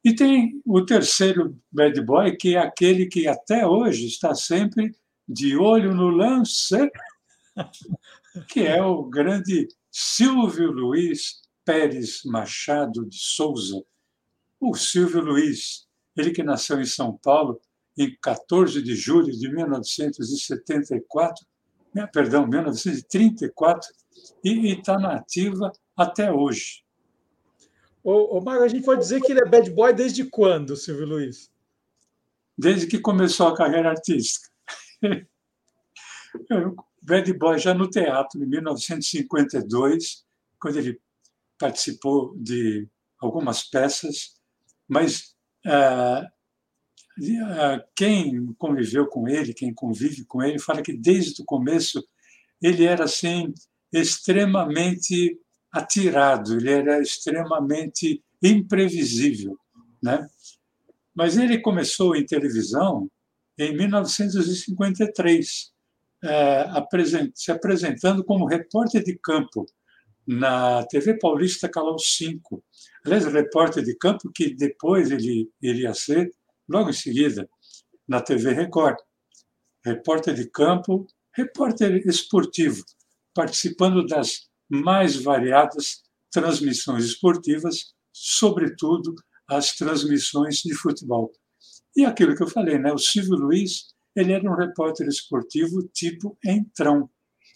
[0.03, 4.93] E tem o terceiro bad boy, que é aquele que até hoje está sempre
[5.27, 6.75] de olho no lance,
[8.49, 13.81] que é o grande Silvio Luiz Pérez Machado de Souza.
[14.59, 15.87] O Silvio Luiz,
[16.17, 17.61] ele que nasceu em São Paulo
[17.97, 21.45] em 14 de julho de 1974,
[21.93, 23.89] né, perdão, 1934,
[24.43, 26.83] e está na ativa até hoje.
[28.03, 31.49] Ô, ô a gente pode dizer que ele é bad boy desde quando, Silvio Luiz?
[32.57, 34.49] Desde que começou a carreira artística.
[37.01, 40.25] bad boy já no teatro, em 1952,
[40.59, 40.99] quando ele
[41.57, 42.87] participou de
[43.19, 44.33] algumas peças,
[44.87, 45.33] mas
[45.65, 46.27] ah,
[47.47, 52.03] ah, quem conviveu com ele, quem convive com ele, fala que desde o começo
[52.61, 53.53] ele era assim
[53.91, 55.39] extremamente
[55.73, 59.57] atirado, ele era extremamente imprevisível,
[60.01, 60.27] né?
[61.15, 63.09] Mas ele começou em televisão
[63.57, 65.73] em 1953,
[66.23, 66.65] é,
[67.36, 69.65] se apresentando como repórter de campo
[70.25, 72.63] na TV Paulista Canal 5.
[73.05, 76.31] Aliás, repórter de campo que depois ele iria ser,
[76.67, 77.49] logo em seguida,
[78.07, 78.97] na TV Record.
[79.86, 81.05] Repórter de campo,
[81.36, 82.83] repórter esportivo,
[83.33, 89.13] participando das mais variadas transmissões esportivas, sobretudo
[89.47, 91.32] as transmissões de futebol.
[91.95, 92.91] E aquilo que eu falei, né?
[92.91, 97.10] o Silvio Luiz ele era um repórter esportivo tipo entrão.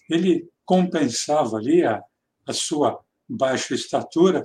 [0.09, 2.01] Ele compensava ali a,
[2.47, 4.41] a sua baixa estatura,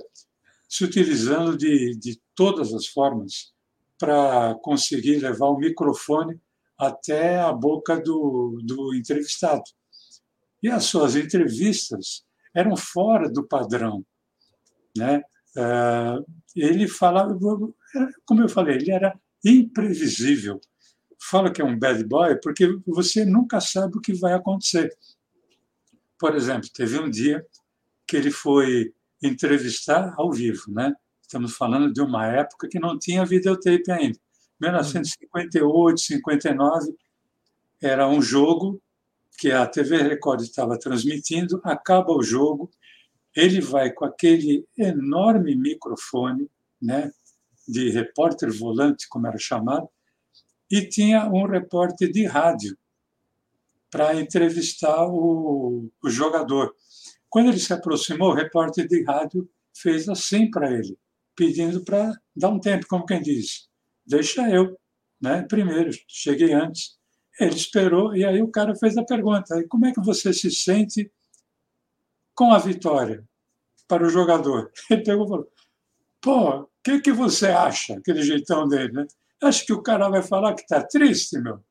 [0.69, 3.53] se utilizando de, de todas as formas
[3.99, 6.39] para conseguir levar o microfone
[6.77, 9.63] até a boca do, do entrevistado.
[10.61, 14.05] E as suas entrevistas eram fora do padrão.
[14.95, 15.23] Né?
[15.57, 16.19] Ah,
[16.55, 17.37] ele falava,
[18.25, 20.59] como eu falei, ele era imprevisível.
[21.19, 24.95] Fala que é um bad boy porque você nunca sabe o que vai acontecer.
[26.19, 27.45] Por exemplo, teve um dia
[28.07, 30.93] que ele foi entrevistar ao vivo, né?
[31.21, 34.19] Estamos falando de uma época que não tinha videotape ainda.
[34.59, 36.95] 1958, 59,
[37.81, 38.81] era um jogo
[39.43, 42.71] que a TV Record estava transmitindo, acaba o jogo,
[43.35, 46.49] ele vai com aquele enorme microfone,
[46.81, 47.11] né,
[47.67, 49.89] de repórter volante, como era chamado,
[50.71, 52.77] e tinha um repórter de rádio
[53.91, 56.73] para entrevistar o, o jogador.
[57.29, 60.97] Quando ele se aproximou, o repórter de rádio fez assim para ele,
[61.35, 63.67] pedindo para dar um tempo, como quem diz,
[64.05, 64.79] deixa eu,
[65.21, 65.45] né?
[65.49, 66.97] Primeiro, cheguei antes.
[67.39, 71.11] Ele esperou e aí o cara fez a pergunta: como é que você se sente
[72.35, 73.23] com a vitória
[73.87, 74.71] para o jogador?
[74.89, 75.51] Ele pegou e falou:
[76.21, 77.95] pô, o que, que você acha?
[77.95, 79.07] Aquele jeitão dele, né?
[79.41, 81.63] Acho que o cara vai falar que está triste, meu.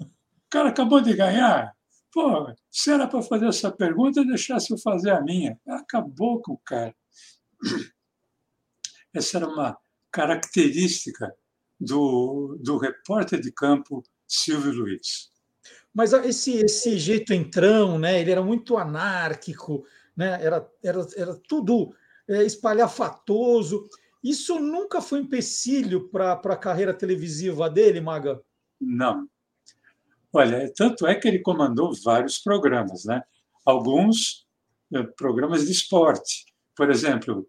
[0.44, 1.74] O cara acabou de ganhar.
[2.12, 5.58] Pô, se era para fazer essa pergunta, deixasse eu fazer a minha.
[5.66, 6.94] Acabou com o cara.
[9.14, 9.78] Essa era uma
[10.10, 11.34] característica
[11.80, 14.02] do, do repórter de campo
[14.32, 15.30] Silvio Luiz.
[15.94, 18.18] Mas esse, esse jeito entrão, né?
[18.20, 19.84] Ele era muito anárquico,
[20.16, 20.42] né?
[20.42, 21.94] Era, era, era tudo
[22.26, 23.86] é, espalhafatoso.
[24.24, 28.40] Isso nunca foi empecilho para a carreira televisiva dele, Maga?
[28.80, 29.28] Não.
[30.32, 33.22] Olha, tanto é que ele comandou vários programas, né?
[33.66, 34.46] Alguns
[34.94, 36.46] é, programas de esporte.
[36.74, 37.46] Por exemplo,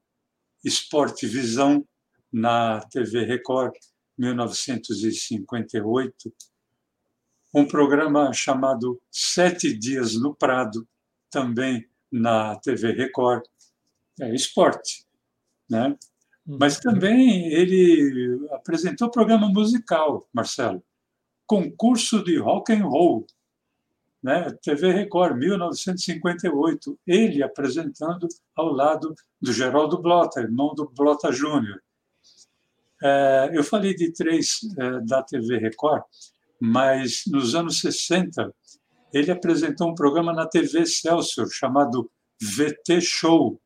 [0.65, 1.87] Esporte Visão
[2.31, 3.73] na TV Record,
[4.17, 6.33] 1958
[7.53, 10.87] um programa chamado Sete Dias no Prado,
[11.29, 13.43] também na TV Record,
[14.19, 15.05] é esporte,
[15.69, 15.95] né?
[16.45, 16.57] Uhum.
[16.59, 20.83] Mas também ele apresentou programa musical, Marcelo,
[21.45, 23.25] concurso de rock and roll,
[24.21, 24.51] né?
[24.61, 31.81] TV Record, 1958, ele apresentando ao lado do Geraldo Blota, irmão do Blota Júnior.
[33.01, 36.03] É, eu falei de três é, da TV Record,
[36.65, 38.55] mas nos anos 60
[39.13, 42.09] ele apresentou um programa na TV Celsius chamado
[42.41, 43.61] VT Show,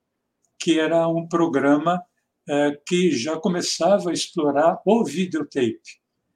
[0.60, 2.02] que era um programa
[2.50, 5.80] é, que já começava a explorar o videotape.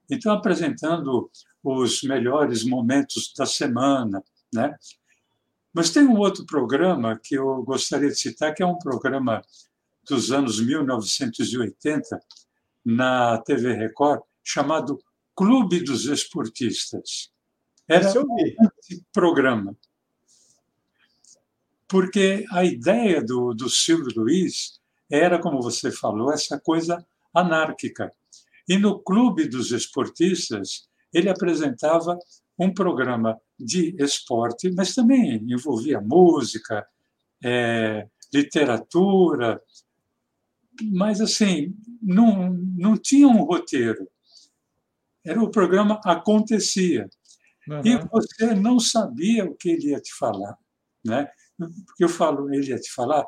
[0.08, 1.32] Então, apresentando
[1.64, 4.76] os melhores momentos da semana, né?
[5.74, 9.42] Mas tem um outro programa que eu gostaria de citar, que é um programa
[10.08, 12.20] dos anos 1980,
[12.86, 15.00] na TV Record, chamado
[15.36, 17.32] Clube dos Esportistas.
[17.88, 18.28] Era um
[19.12, 19.76] programa.
[21.88, 24.80] Porque a ideia do, do Silvio Luiz
[25.10, 28.12] era, como você falou, essa coisa anárquica.
[28.68, 32.18] E no Clube dos Esportistas, ele apresentava
[32.58, 36.88] um programa de esporte, mas também envolvia música,
[37.44, 39.62] é, literatura,
[40.82, 44.08] mas assim, não, não tinha um roteiro
[45.26, 47.10] era o programa acontecia.
[47.68, 47.82] Uhum.
[47.86, 50.58] E você não sabia o que ele ia te falar.
[51.06, 51.28] Né?
[51.58, 53.26] Porque eu falo, ele ia te falar,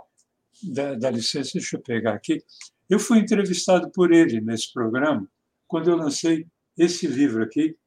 [0.62, 2.44] dá, dá licença, deixa eu pegar aqui.
[2.90, 5.28] Eu fui entrevistado por ele nesse programa
[5.68, 7.78] quando eu lancei esse livro aqui,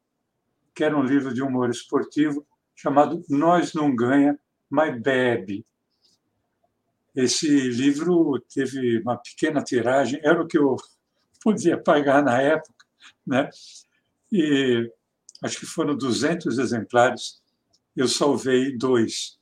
[0.74, 4.38] que era um livro de humor esportivo chamado Nós Não Ganha,
[4.68, 5.64] mas Bebe.
[7.14, 10.76] Esse livro teve uma pequena tiragem, era o que eu
[11.42, 12.84] podia pagar na época,
[13.26, 13.48] né?
[14.30, 14.90] E
[15.42, 17.40] acho que foram 200 exemplares,
[17.94, 19.38] eu salvei dois.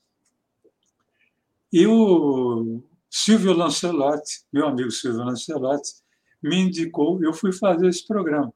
[1.73, 5.95] E o Silvio Lancelotti, meu amigo Silvio Lancelotti,
[6.43, 8.53] me indicou, eu fui fazer esse programa.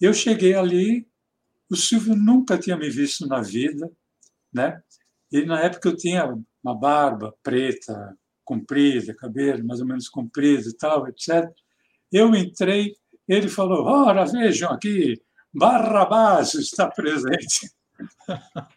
[0.00, 1.06] Eu cheguei ali,
[1.70, 3.90] o Silvio nunca tinha me visto na vida,
[4.52, 4.82] né?
[5.30, 10.72] E na época eu tinha uma barba preta, comprida, cabelo mais ou menos comprido e
[10.72, 11.50] tal, etc.
[12.12, 12.96] Eu entrei
[13.28, 15.20] ele falou: ora, vejam aqui,
[15.52, 17.70] Barrabás está presente.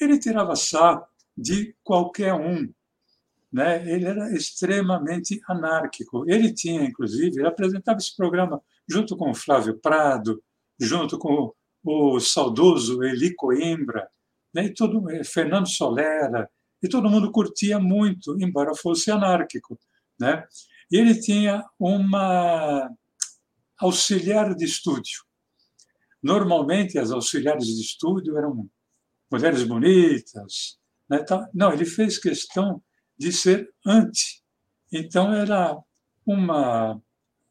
[0.00, 1.04] ele tirava sarro
[1.36, 2.72] de qualquer um.
[3.52, 3.88] Né?
[3.90, 6.24] Ele era extremamente anárquico.
[6.28, 10.42] Ele tinha, inclusive, ele apresentava esse programa junto com o Flávio Prado,
[10.78, 11.52] junto com
[11.84, 14.08] o saudoso Eli Coimbra,
[14.52, 14.64] né?
[14.66, 16.50] e todo, eh, Fernando Solera,
[16.82, 19.78] e todo mundo curtia muito, embora fosse anárquico.
[20.18, 20.44] Né?
[20.90, 22.90] Ele tinha uma
[23.78, 25.22] auxiliar de estúdio.
[26.22, 28.68] Normalmente, as auxiliares de estúdio eram
[29.30, 30.78] mulheres bonitas.
[31.08, 31.24] Né?
[31.52, 32.82] Não, ele fez questão
[33.18, 34.42] de ser anti.
[34.92, 35.76] Então, era
[36.26, 37.00] uma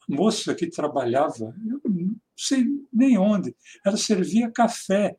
[0.10, 3.56] moça que trabalhava, eu não sei nem onde,
[3.86, 5.16] ela servia café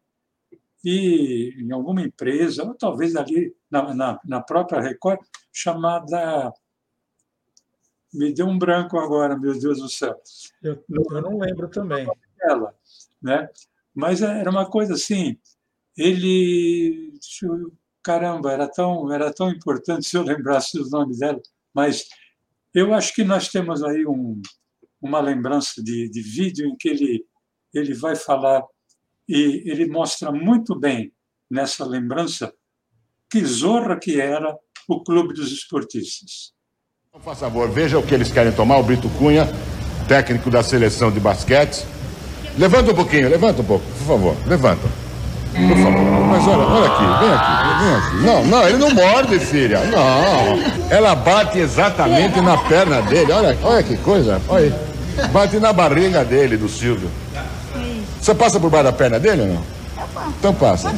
[0.84, 6.52] e em alguma empresa, ou talvez ali na, na, na própria Record, chamada
[8.14, 10.16] me deu um branco agora, meu Deus do céu.
[10.62, 12.06] Eu, eu não lembro também.
[12.40, 12.74] Ela,
[13.20, 13.48] né?
[13.94, 15.38] Mas era uma coisa assim,
[15.96, 17.18] ele.
[18.02, 21.40] Caramba, era tão, era tão importante se eu lembrasse o nome dela,
[21.72, 22.06] mas
[22.72, 24.40] eu acho que nós temos aí um,
[25.00, 27.26] uma lembrança de, de vídeo em que ele,
[27.72, 28.64] ele vai falar
[29.28, 31.12] e ele mostra muito bem
[31.50, 32.52] nessa lembrança
[33.30, 34.56] que zorra que era
[34.88, 36.53] o Clube dos Esportistas.
[37.22, 38.76] Por favor, veja o que eles querem tomar.
[38.78, 39.48] O Brito Cunha,
[40.08, 41.86] técnico da seleção de basquete.
[42.58, 44.36] Levanta um pouquinho, levanta um pouco, por favor.
[44.46, 44.88] Levanta.
[45.52, 46.02] Por favor.
[46.28, 48.16] Mas olha, olha aqui, vem aqui, vem aqui.
[48.26, 49.80] Não, não, ele não morde, filha.
[49.84, 50.90] Não.
[50.90, 53.30] Ela bate exatamente na perna dele.
[53.30, 54.40] Olha, olha que coisa.
[54.48, 54.64] Olha
[55.16, 55.28] aí.
[55.28, 57.08] Bate na barriga dele, do Silvio.
[58.20, 59.62] Você passa por baixo da perna dele ou não?
[60.38, 60.92] Então passa.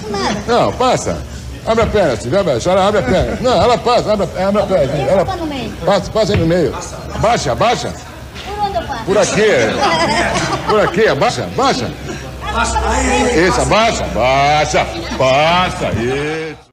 [0.46, 1.18] Não, passa.
[1.66, 3.38] Abre a perna, Silvia, a senhora abre a perna.
[3.40, 4.94] Não, ela passa, abre, a, abre a perna.
[5.02, 5.24] Ela,
[5.84, 6.72] passa, passa aí no meio.
[7.20, 7.92] Baixa, baixa.
[8.44, 9.04] Por onde eu passo?
[9.04, 10.68] Por aqui.
[10.68, 11.90] Por aqui, abaixa, baixa.
[13.48, 14.86] Isso, abaixa, baixa,
[15.18, 16.70] passa, isso.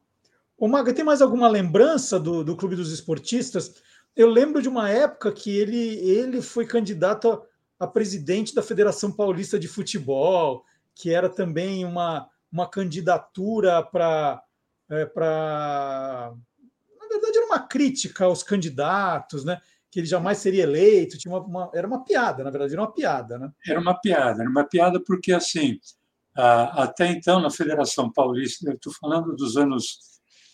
[0.58, 3.74] Ô, Maga, tem mais alguma lembrança do, do Clube dos Esportistas?
[4.16, 7.42] Eu lembro de uma época que ele, ele foi candidato
[7.80, 10.64] a, a presidente da Federação Paulista de Futebol,
[10.96, 14.42] que era também uma, uma candidatura para
[14.90, 16.34] é, para.
[17.00, 19.62] Na verdade, era uma crítica aos candidatos, né?
[19.94, 21.20] que ele jamais seria eleito.
[21.20, 23.52] Tinha uma, uma, era uma piada, na verdade, era uma piada, né?
[23.68, 25.80] Era uma piada, era uma piada porque, assim,
[26.36, 30.00] até então, na Federação Paulista, eu estou falando dos anos.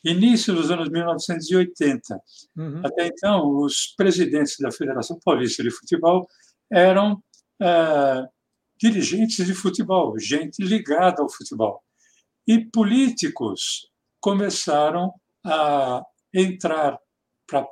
[0.04, 2.22] início dos anos 1980.
[2.58, 2.82] Uhum.
[2.84, 6.28] Até então, os presidentes da Federação Paulista de Futebol
[6.70, 7.24] eram
[7.62, 8.28] é,
[8.78, 11.82] dirigentes de futebol, gente ligada ao futebol.
[12.46, 13.89] E políticos
[14.20, 15.14] começaram
[15.46, 16.04] a
[16.34, 17.00] entrar
[17.48, 17.68] para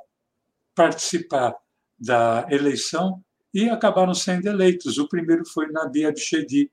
[0.74, 1.54] participar
[1.98, 3.22] da eleição
[3.52, 4.98] e acabaram sendo eleitos.
[4.98, 6.70] O primeiro foi Nabi Abichedi,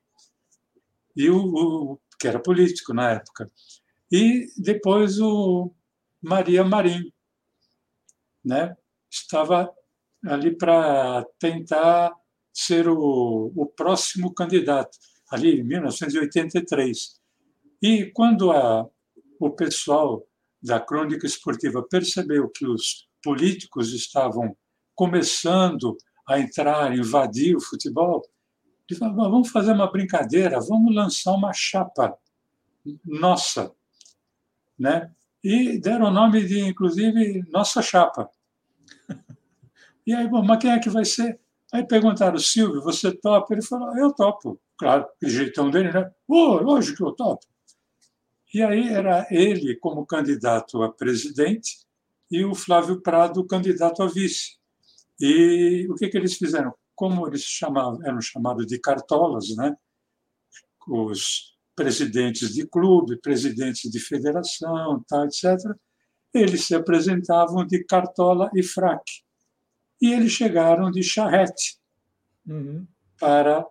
[1.16, 3.50] e o, o, que era político na época.
[4.12, 5.72] E depois o
[6.22, 7.10] Maria Marim,
[8.44, 8.76] né?
[9.10, 9.72] estava
[10.24, 12.14] ali para tentar
[12.52, 14.96] ser o, o próximo candidato,
[15.30, 17.20] ali em 1983.
[17.82, 18.88] E quando a,
[19.38, 20.26] o pessoal
[20.62, 24.56] da crônica esportiva percebeu que os políticos estavam
[24.94, 28.22] começando a entrar, invadir o futebol,
[28.88, 32.16] ele falou: vamos fazer uma brincadeira, vamos lançar uma chapa
[33.04, 33.72] nossa.
[34.78, 35.10] Né?
[35.42, 38.28] E deram o nome de, inclusive, Nossa Chapa.
[40.06, 41.40] E aí, bom, mas quem é que vai ser?
[41.72, 43.52] Aí perguntaram, Silvio, você topa?
[43.52, 44.60] Ele falou, eu topo.
[44.78, 46.08] Claro, que jeitão dele, né?
[46.28, 47.44] Oh, lógico que eu topo.
[48.56, 51.76] E aí era ele como candidato a presidente
[52.30, 54.56] e o Flávio Prado candidato a vice.
[55.20, 56.72] E o que, que eles fizeram?
[56.94, 59.76] Como eles chamavam, eram chamados de cartolas, né?
[60.88, 65.76] os presidentes de clube, presidentes de federação, tal, etc.,
[66.32, 69.20] eles se apresentavam de cartola e fraque.
[70.00, 71.78] E eles chegaram de charrete
[72.48, 72.86] uhum.
[73.20, 73.66] para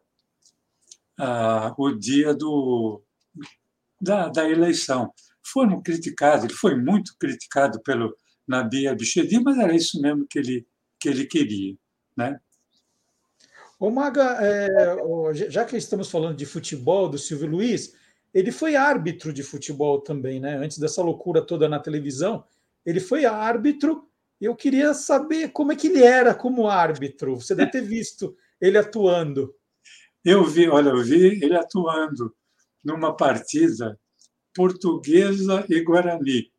[1.18, 3.02] ah, o dia do,
[4.00, 5.12] da, da eleição.
[5.44, 8.16] Foram criticados, ele foi muito criticado pelo
[8.48, 10.68] Nabi Abichedi, mas era isso mesmo que ele,
[11.00, 11.76] que ele queria.
[12.16, 12.40] Né?
[13.80, 17.94] Ô Maga, é, já que estamos falando de futebol do Silvio Luiz,
[18.34, 20.58] ele foi árbitro de futebol também, né?
[20.58, 22.44] Antes dessa loucura toda na televisão,
[22.86, 24.10] ele foi árbitro.
[24.40, 27.36] Eu queria saber como é que ele era como árbitro.
[27.36, 29.54] Você deve ter visto ele atuando.
[30.24, 32.36] Eu vi, olha, eu vi ele atuando
[32.86, 34.00] numa partida
[34.54, 36.50] portuguesa e Guarani.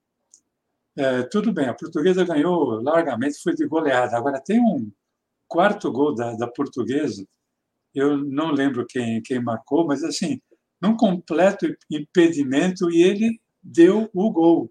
[0.99, 4.17] É, tudo bem, a portuguesa ganhou largamente, foi de goleada.
[4.17, 4.91] Agora, tem um
[5.47, 7.25] quarto gol da, da portuguesa,
[7.95, 10.41] eu não lembro quem, quem marcou, mas assim,
[10.81, 14.71] num completo impedimento e ele deu o gol.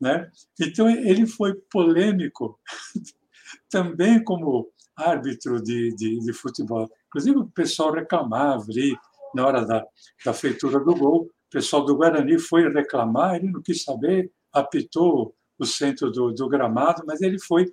[0.00, 0.30] Né?
[0.60, 2.58] Então, ele foi polêmico
[3.70, 6.90] também como árbitro de, de, de futebol.
[7.06, 8.96] Inclusive, o pessoal reclamava ali
[9.34, 9.84] na hora da,
[10.24, 11.22] da feitura do gol.
[11.22, 16.48] O pessoal do Guarani foi reclamar, ele não quis saber, apitou o centro do, do
[16.48, 17.72] gramado, mas ele foi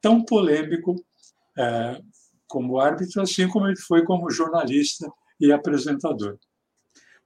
[0.00, 0.94] tão polêmico
[1.56, 2.00] é,
[2.46, 6.38] como árbitro, assim como ele foi como jornalista e apresentador.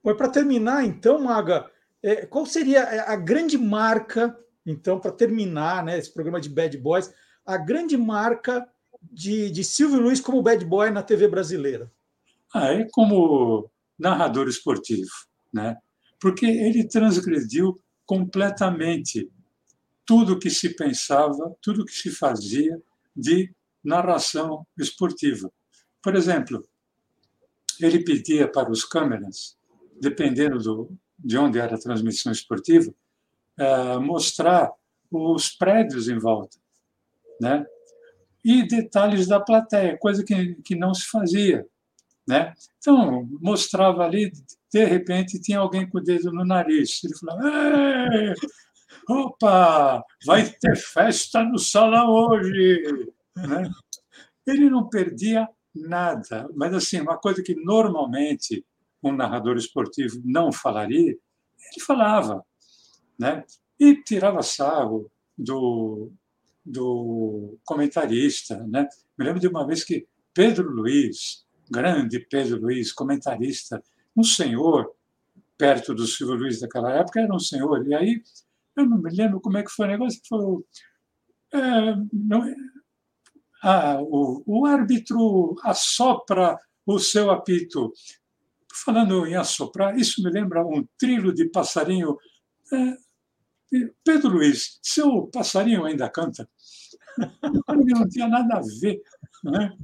[0.03, 1.71] Bom, para terminar, então, Maga,
[2.03, 7.13] é, qual seria a grande marca, então, para terminar né, esse programa de Bad Boys,
[7.45, 8.67] a grande marca
[9.03, 11.91] de, de Silvio Luiz como bad boy na TV brasileira?
[12.53, 15.11] Ah, é como narrador esportivo,
[15.53, 15.77] né?
[16.21, 19.31] Porque ele transgrediu completamente
[20.05, 22.81] tudo que se pensava, tudo que se fazia
[23.15, 25.51] de narração esportiva.
[26.03, 26.67] Por exemplo,
[27.81, 29.57] ele pedia para os câmeras,
[30.01, 32.93] dependendo do, de onde era a transmissão esportiva,
[33.59, 34.71] eh, mostrar
[35.11, 36.59] os prédios em volta,
[37.41, 37.65] né?
[38.45, 41.67] E detalhes da plateia, coisa que, que não se fazia.
[42.31, 42.55] Né?
[42.79, 44.31] Então, mostrava ali,
[44.73, 47.03] de repente, tinha alguém com o dedo no nariz.
[47.03, 48.35] Ele falava:
[49.09, 53.11] opa, vai ter festa no salão hoje.
[53.37, 53.69] Né?
[54.47, 58.65] Ele não perdia nada, mas assim, uma coisa que normalmente
[59.03, 62.45] um narrador esportivo não falaria, ele falava.
[63.19, 63.43] Né?
[63.77, 66.13] E tirava sarro do,
[66.65, 68.65] do comentarista.
[68.69, 68.87] Né?
[69.19, 73.83] Me lembro de uma vez que Pedro Luiz, grande Pedro Luiz, comentarista,
[74.17, 74.91] um senhor,
[75.57, 77.87] perto do Silvio Luiz daquela época, era um senhor.
[77.87, 78.23] E aí,
[78.77, 80.67] eu não me lembro como é que foi o negócio, falou.
[81.53, 81.59] É,
[82.13, 82.45] não,
[83.63, 87.93] ah, o, o árbitro assopra o seu apito.
[88.85, 92.17] Falando em assoprar, isso me lembra um trilo de passarinho.
[92.73, 92.97] É,
[94.05, 96.49] Pedro Luiz, seu passarinho ainda canta?
[97.69, 99.01] Não tinha nada a ver.
[99.43, 99.77] Né?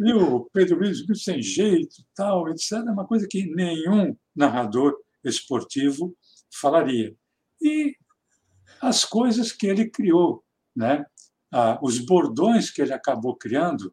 [0.00, 2.72] E o Pedro Luiz sem jeito, tal, etc.
[2.72, 6.16] É uma coisa que nenhum narrador esportivo
[6.52, 7.14] falaria.
[7.60, 7.94] E
[8.80, 10.44] as coisas que ele criou,
[10.74, 11.04] né?
[11.52, 13.92] ah, os bordões que ele acabou criando,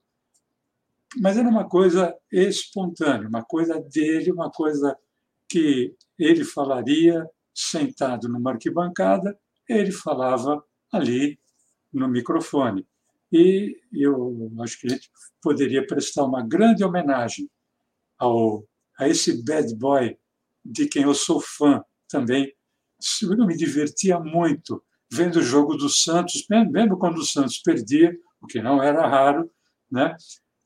[1.20, 4.96] mas era uma coisa espontânea, uma coisa dele, uma coisa
[5.50, 9.38] que ele falaria sentado numa arquibancada,
[9.68, 11.40] ele falava ali
[11.92, 12.86] no microfone.
[13.32, 15.10] E eu acho que a gente
[15.42, 17.50] poderia prestar uma grande homenagem
[18.18, 18.66] ao,
[19.00, 20.18] a esse bad boy
[20.64, 22.52] de quem eu sou fã também.
[23.22, 28.48] Eu me divertia muito vendo o jogo do Santos, mesmo quando o Santos perdia, o
[28.48, 29.50] que não era raro,
[29.90, 30.16] né?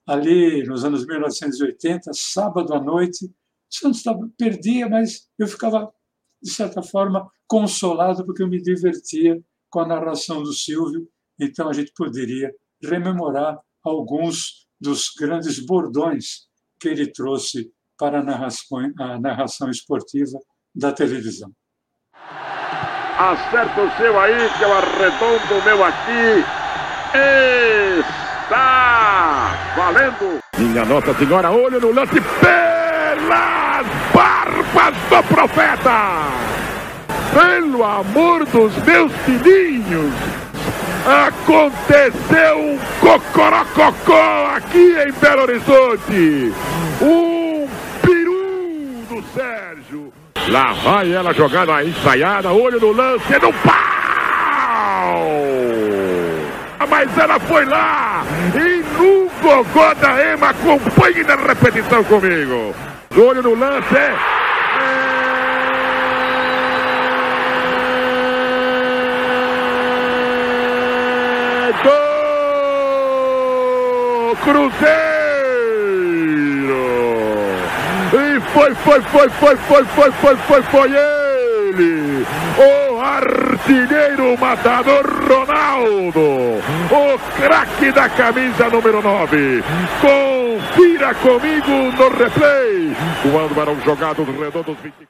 [0.07, 3.31] ali nos anos 1980, sábado à noite, o
[3.69, 5.91] Santos tava, perdia, mas eu ficava,
[6.41, 11.07] de certa forma, consolado, porque eu me divertia com a narração do Silvio,
[11.41, 16.47] então a gente poderia rememorar alguns dos grandes bordões
[16.79, 20.39] que ele trouxe para a narração, a narração esportiva
[20.73, 21.51] da televisão.
[23.17, 26.43] Acerta o seu aí, que eu arredondo o meu aqui.
[28.43, 30.39] Está valendo!
[30.57, 36.21] Minha Nossa Senhora, olho no lance pelas barbas do profeta!
[37.33, 40.40] Pelo amor dos meus filhinhos!
[41.05, 46.53] Aconteceu um cocorococó aqui em Belo Horizonte!
[47.01, 47.67] Um
[48.01, 50.13] peru do Sérgio!
[50.47, 53.71] Lá vai ela jogando a ensaiada, olho no lance, no pau!
[56.87, 58.23] Mas ela foi lá
[58.53, 62.75] e no gogó da Ema, acompanhe na repetição comigo.
[63.17, 64.30] Olho no lance, é...
[74.41, 75.21] do Cruzeiro!
[78.53, 82.25] foi, foi, foi, foi, foi, foi, foi, foi, foi ele!
[82.57, 86.59] O artilheiro matador Ronaldo!
[86.91, 89.63] O craque da camisa número 9!
[90.01, 92.91] Confira comigo no replay!
[93.25, 95.07] O Barão jogado redondo 24.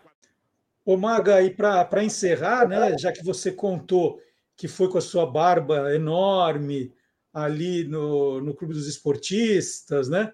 [0.86, 4.20] Ô Maga, e para encerrar, né, já que você contou
[4.58, 6.92] que foi com a sua barba enorme
[7.34, 10.32] ali no, no Clube dos Esportistas, né?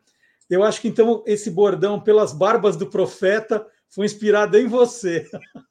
[0.49, 5.27] Eu acho que então esse bordão pelas barbas do profeta foi inspirado em você.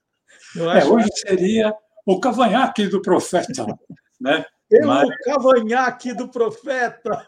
[0.55, 1.75] É, hoje seria
[2.07, 3.67] o cavanhaque do profeta,
[4.19, 4.45] né?
[4.71, 5.09] Eu, Mas...
[5.09, 7.27] o cavanhaque do profeta.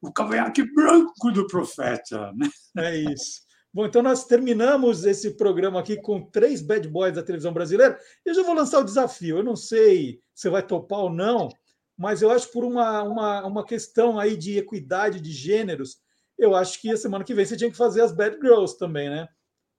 [0.00, 2.48] O cavanhaque branco do profeta, né?
[2.78, 3.42] É isso.
[3.72, 7.98] Bom, então nós terminamos esse programa aqui com três bad boys da televisão brasileira.
[8.24, 9.38] Eu já vou lançar o desafio.
[9.38, 11.48] Eu não sei se vai topar ou não,
[11.96, 15.98] mas eu acho por uma, uma, uma questão aí de equidade de gêneros,
[16.38, 19.08] eu acho que a semana que vem você tinha que fazer as Bad Girls também,
[19.08, 19.28] né?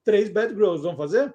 [0.04, 1.34] Três Bad Girls, vamos fazer?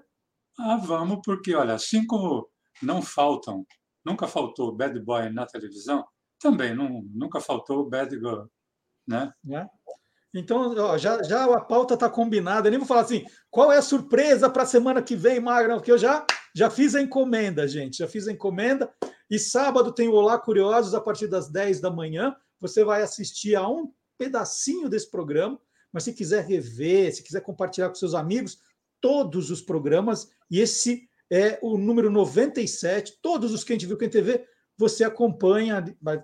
[0.59, 1.77] Ah, vamos, porque, olha,
[2.07, 2.49] como
[2.81, 3.65] não faltam,
[4.03, 6.05] nunca faltou Bad Boy na televisão,
[6.39, 8.45] também não, nunca faltou Bad Girl,
[9.07, 9.31] né?
[9.51, 9.65] É.
[10.33, 12.67] Então, ó, já, já a pauta está combinada.
[12.67, 15.75] Eu nem vou falar assim, qual é a surpresa para a semana que vem, Magra?
[15.75, 16.25] Porque eu já,
[16.55, 17.97] já fiz a encomenda, gente.
[17.97, 18.89] Já fiz a encomenda.
[19.31, 22.35] E sábado tem o Olá Curiosos a partir das 10 da manhã.
[22.59, 25.57] Você vai assistir a um pedacinho desse programa,
[25.89, 28.59] mas se quiser rever, se quiser compartilhar com seus amigos,
[28.99, 33.97] todos os programas, e esse é o número 97, todos os que a gente viu
[33.97, 34.45] com a TV,
[34.77, 35.81] você acompanha,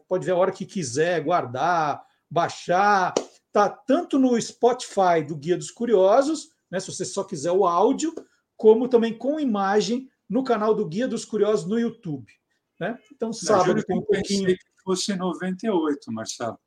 [0.10, 3.14] pode ver a hora que quiser, guardar, baixar,
[3.54, 8.14] tá tanto no Spotify do Guia dos Curiosos, né, se você só quiser o áudio,
[8.58, 12.38] como também com imagem no canal do Guia dos Curiosos no YouTube.
[12.80, 12.98] Né?
[13.12, 14.48] Então, sábado tem um pouquinho.
[14.48, 16.60] que fosse 98, Marcelo.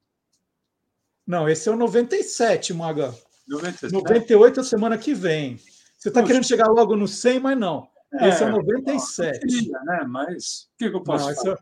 [1.27, 3.15] Não, esse é o 97, Maga.
[3.47, 3.93] 97.
[3.93, 5.57] 98 é a semana que vem.
[5.97, 7.89] Você está querendo chegar logo no 100, mas não.
[8.15, 9.41] É, esse é o 97.
[9.41, 10.05] Queria, né?
[10.09, 11.55] Mas o que, que eu posso não, falar?
[11.55, 11.59] É...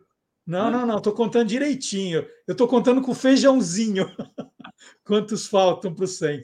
[0.46, 0.96] Não, não, não.
[0.96, 2.26] Estou contando direitinho.
[2.46, 4.06] Eu estou contando com feijãozinho.
[5.04, 6.42] Quantos faltam para o 100.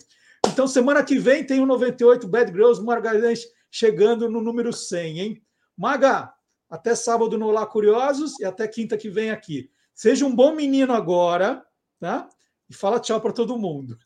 [0.49, 5.43] Então, semana que vem tem o 98 Bad Girls Margarines chegando no número 100, hein?
[5.77, 6.33] Maga,
[6.75, 9.71] até sábado no Olá Curiosos e até quinta que vem aqui.
[9.95, 11.65] Seja um bom menino agora,
[12.01, 12.29] tá?
[12.69, 13.97] e fala tchau para todo mundo.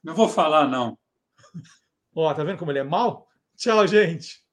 [0.00, 0.96] Não vou falar, não.
[2.14, 3.26] Ó, tá vendo como ele é mal?
[3.56, 4.46] Tchau, gente.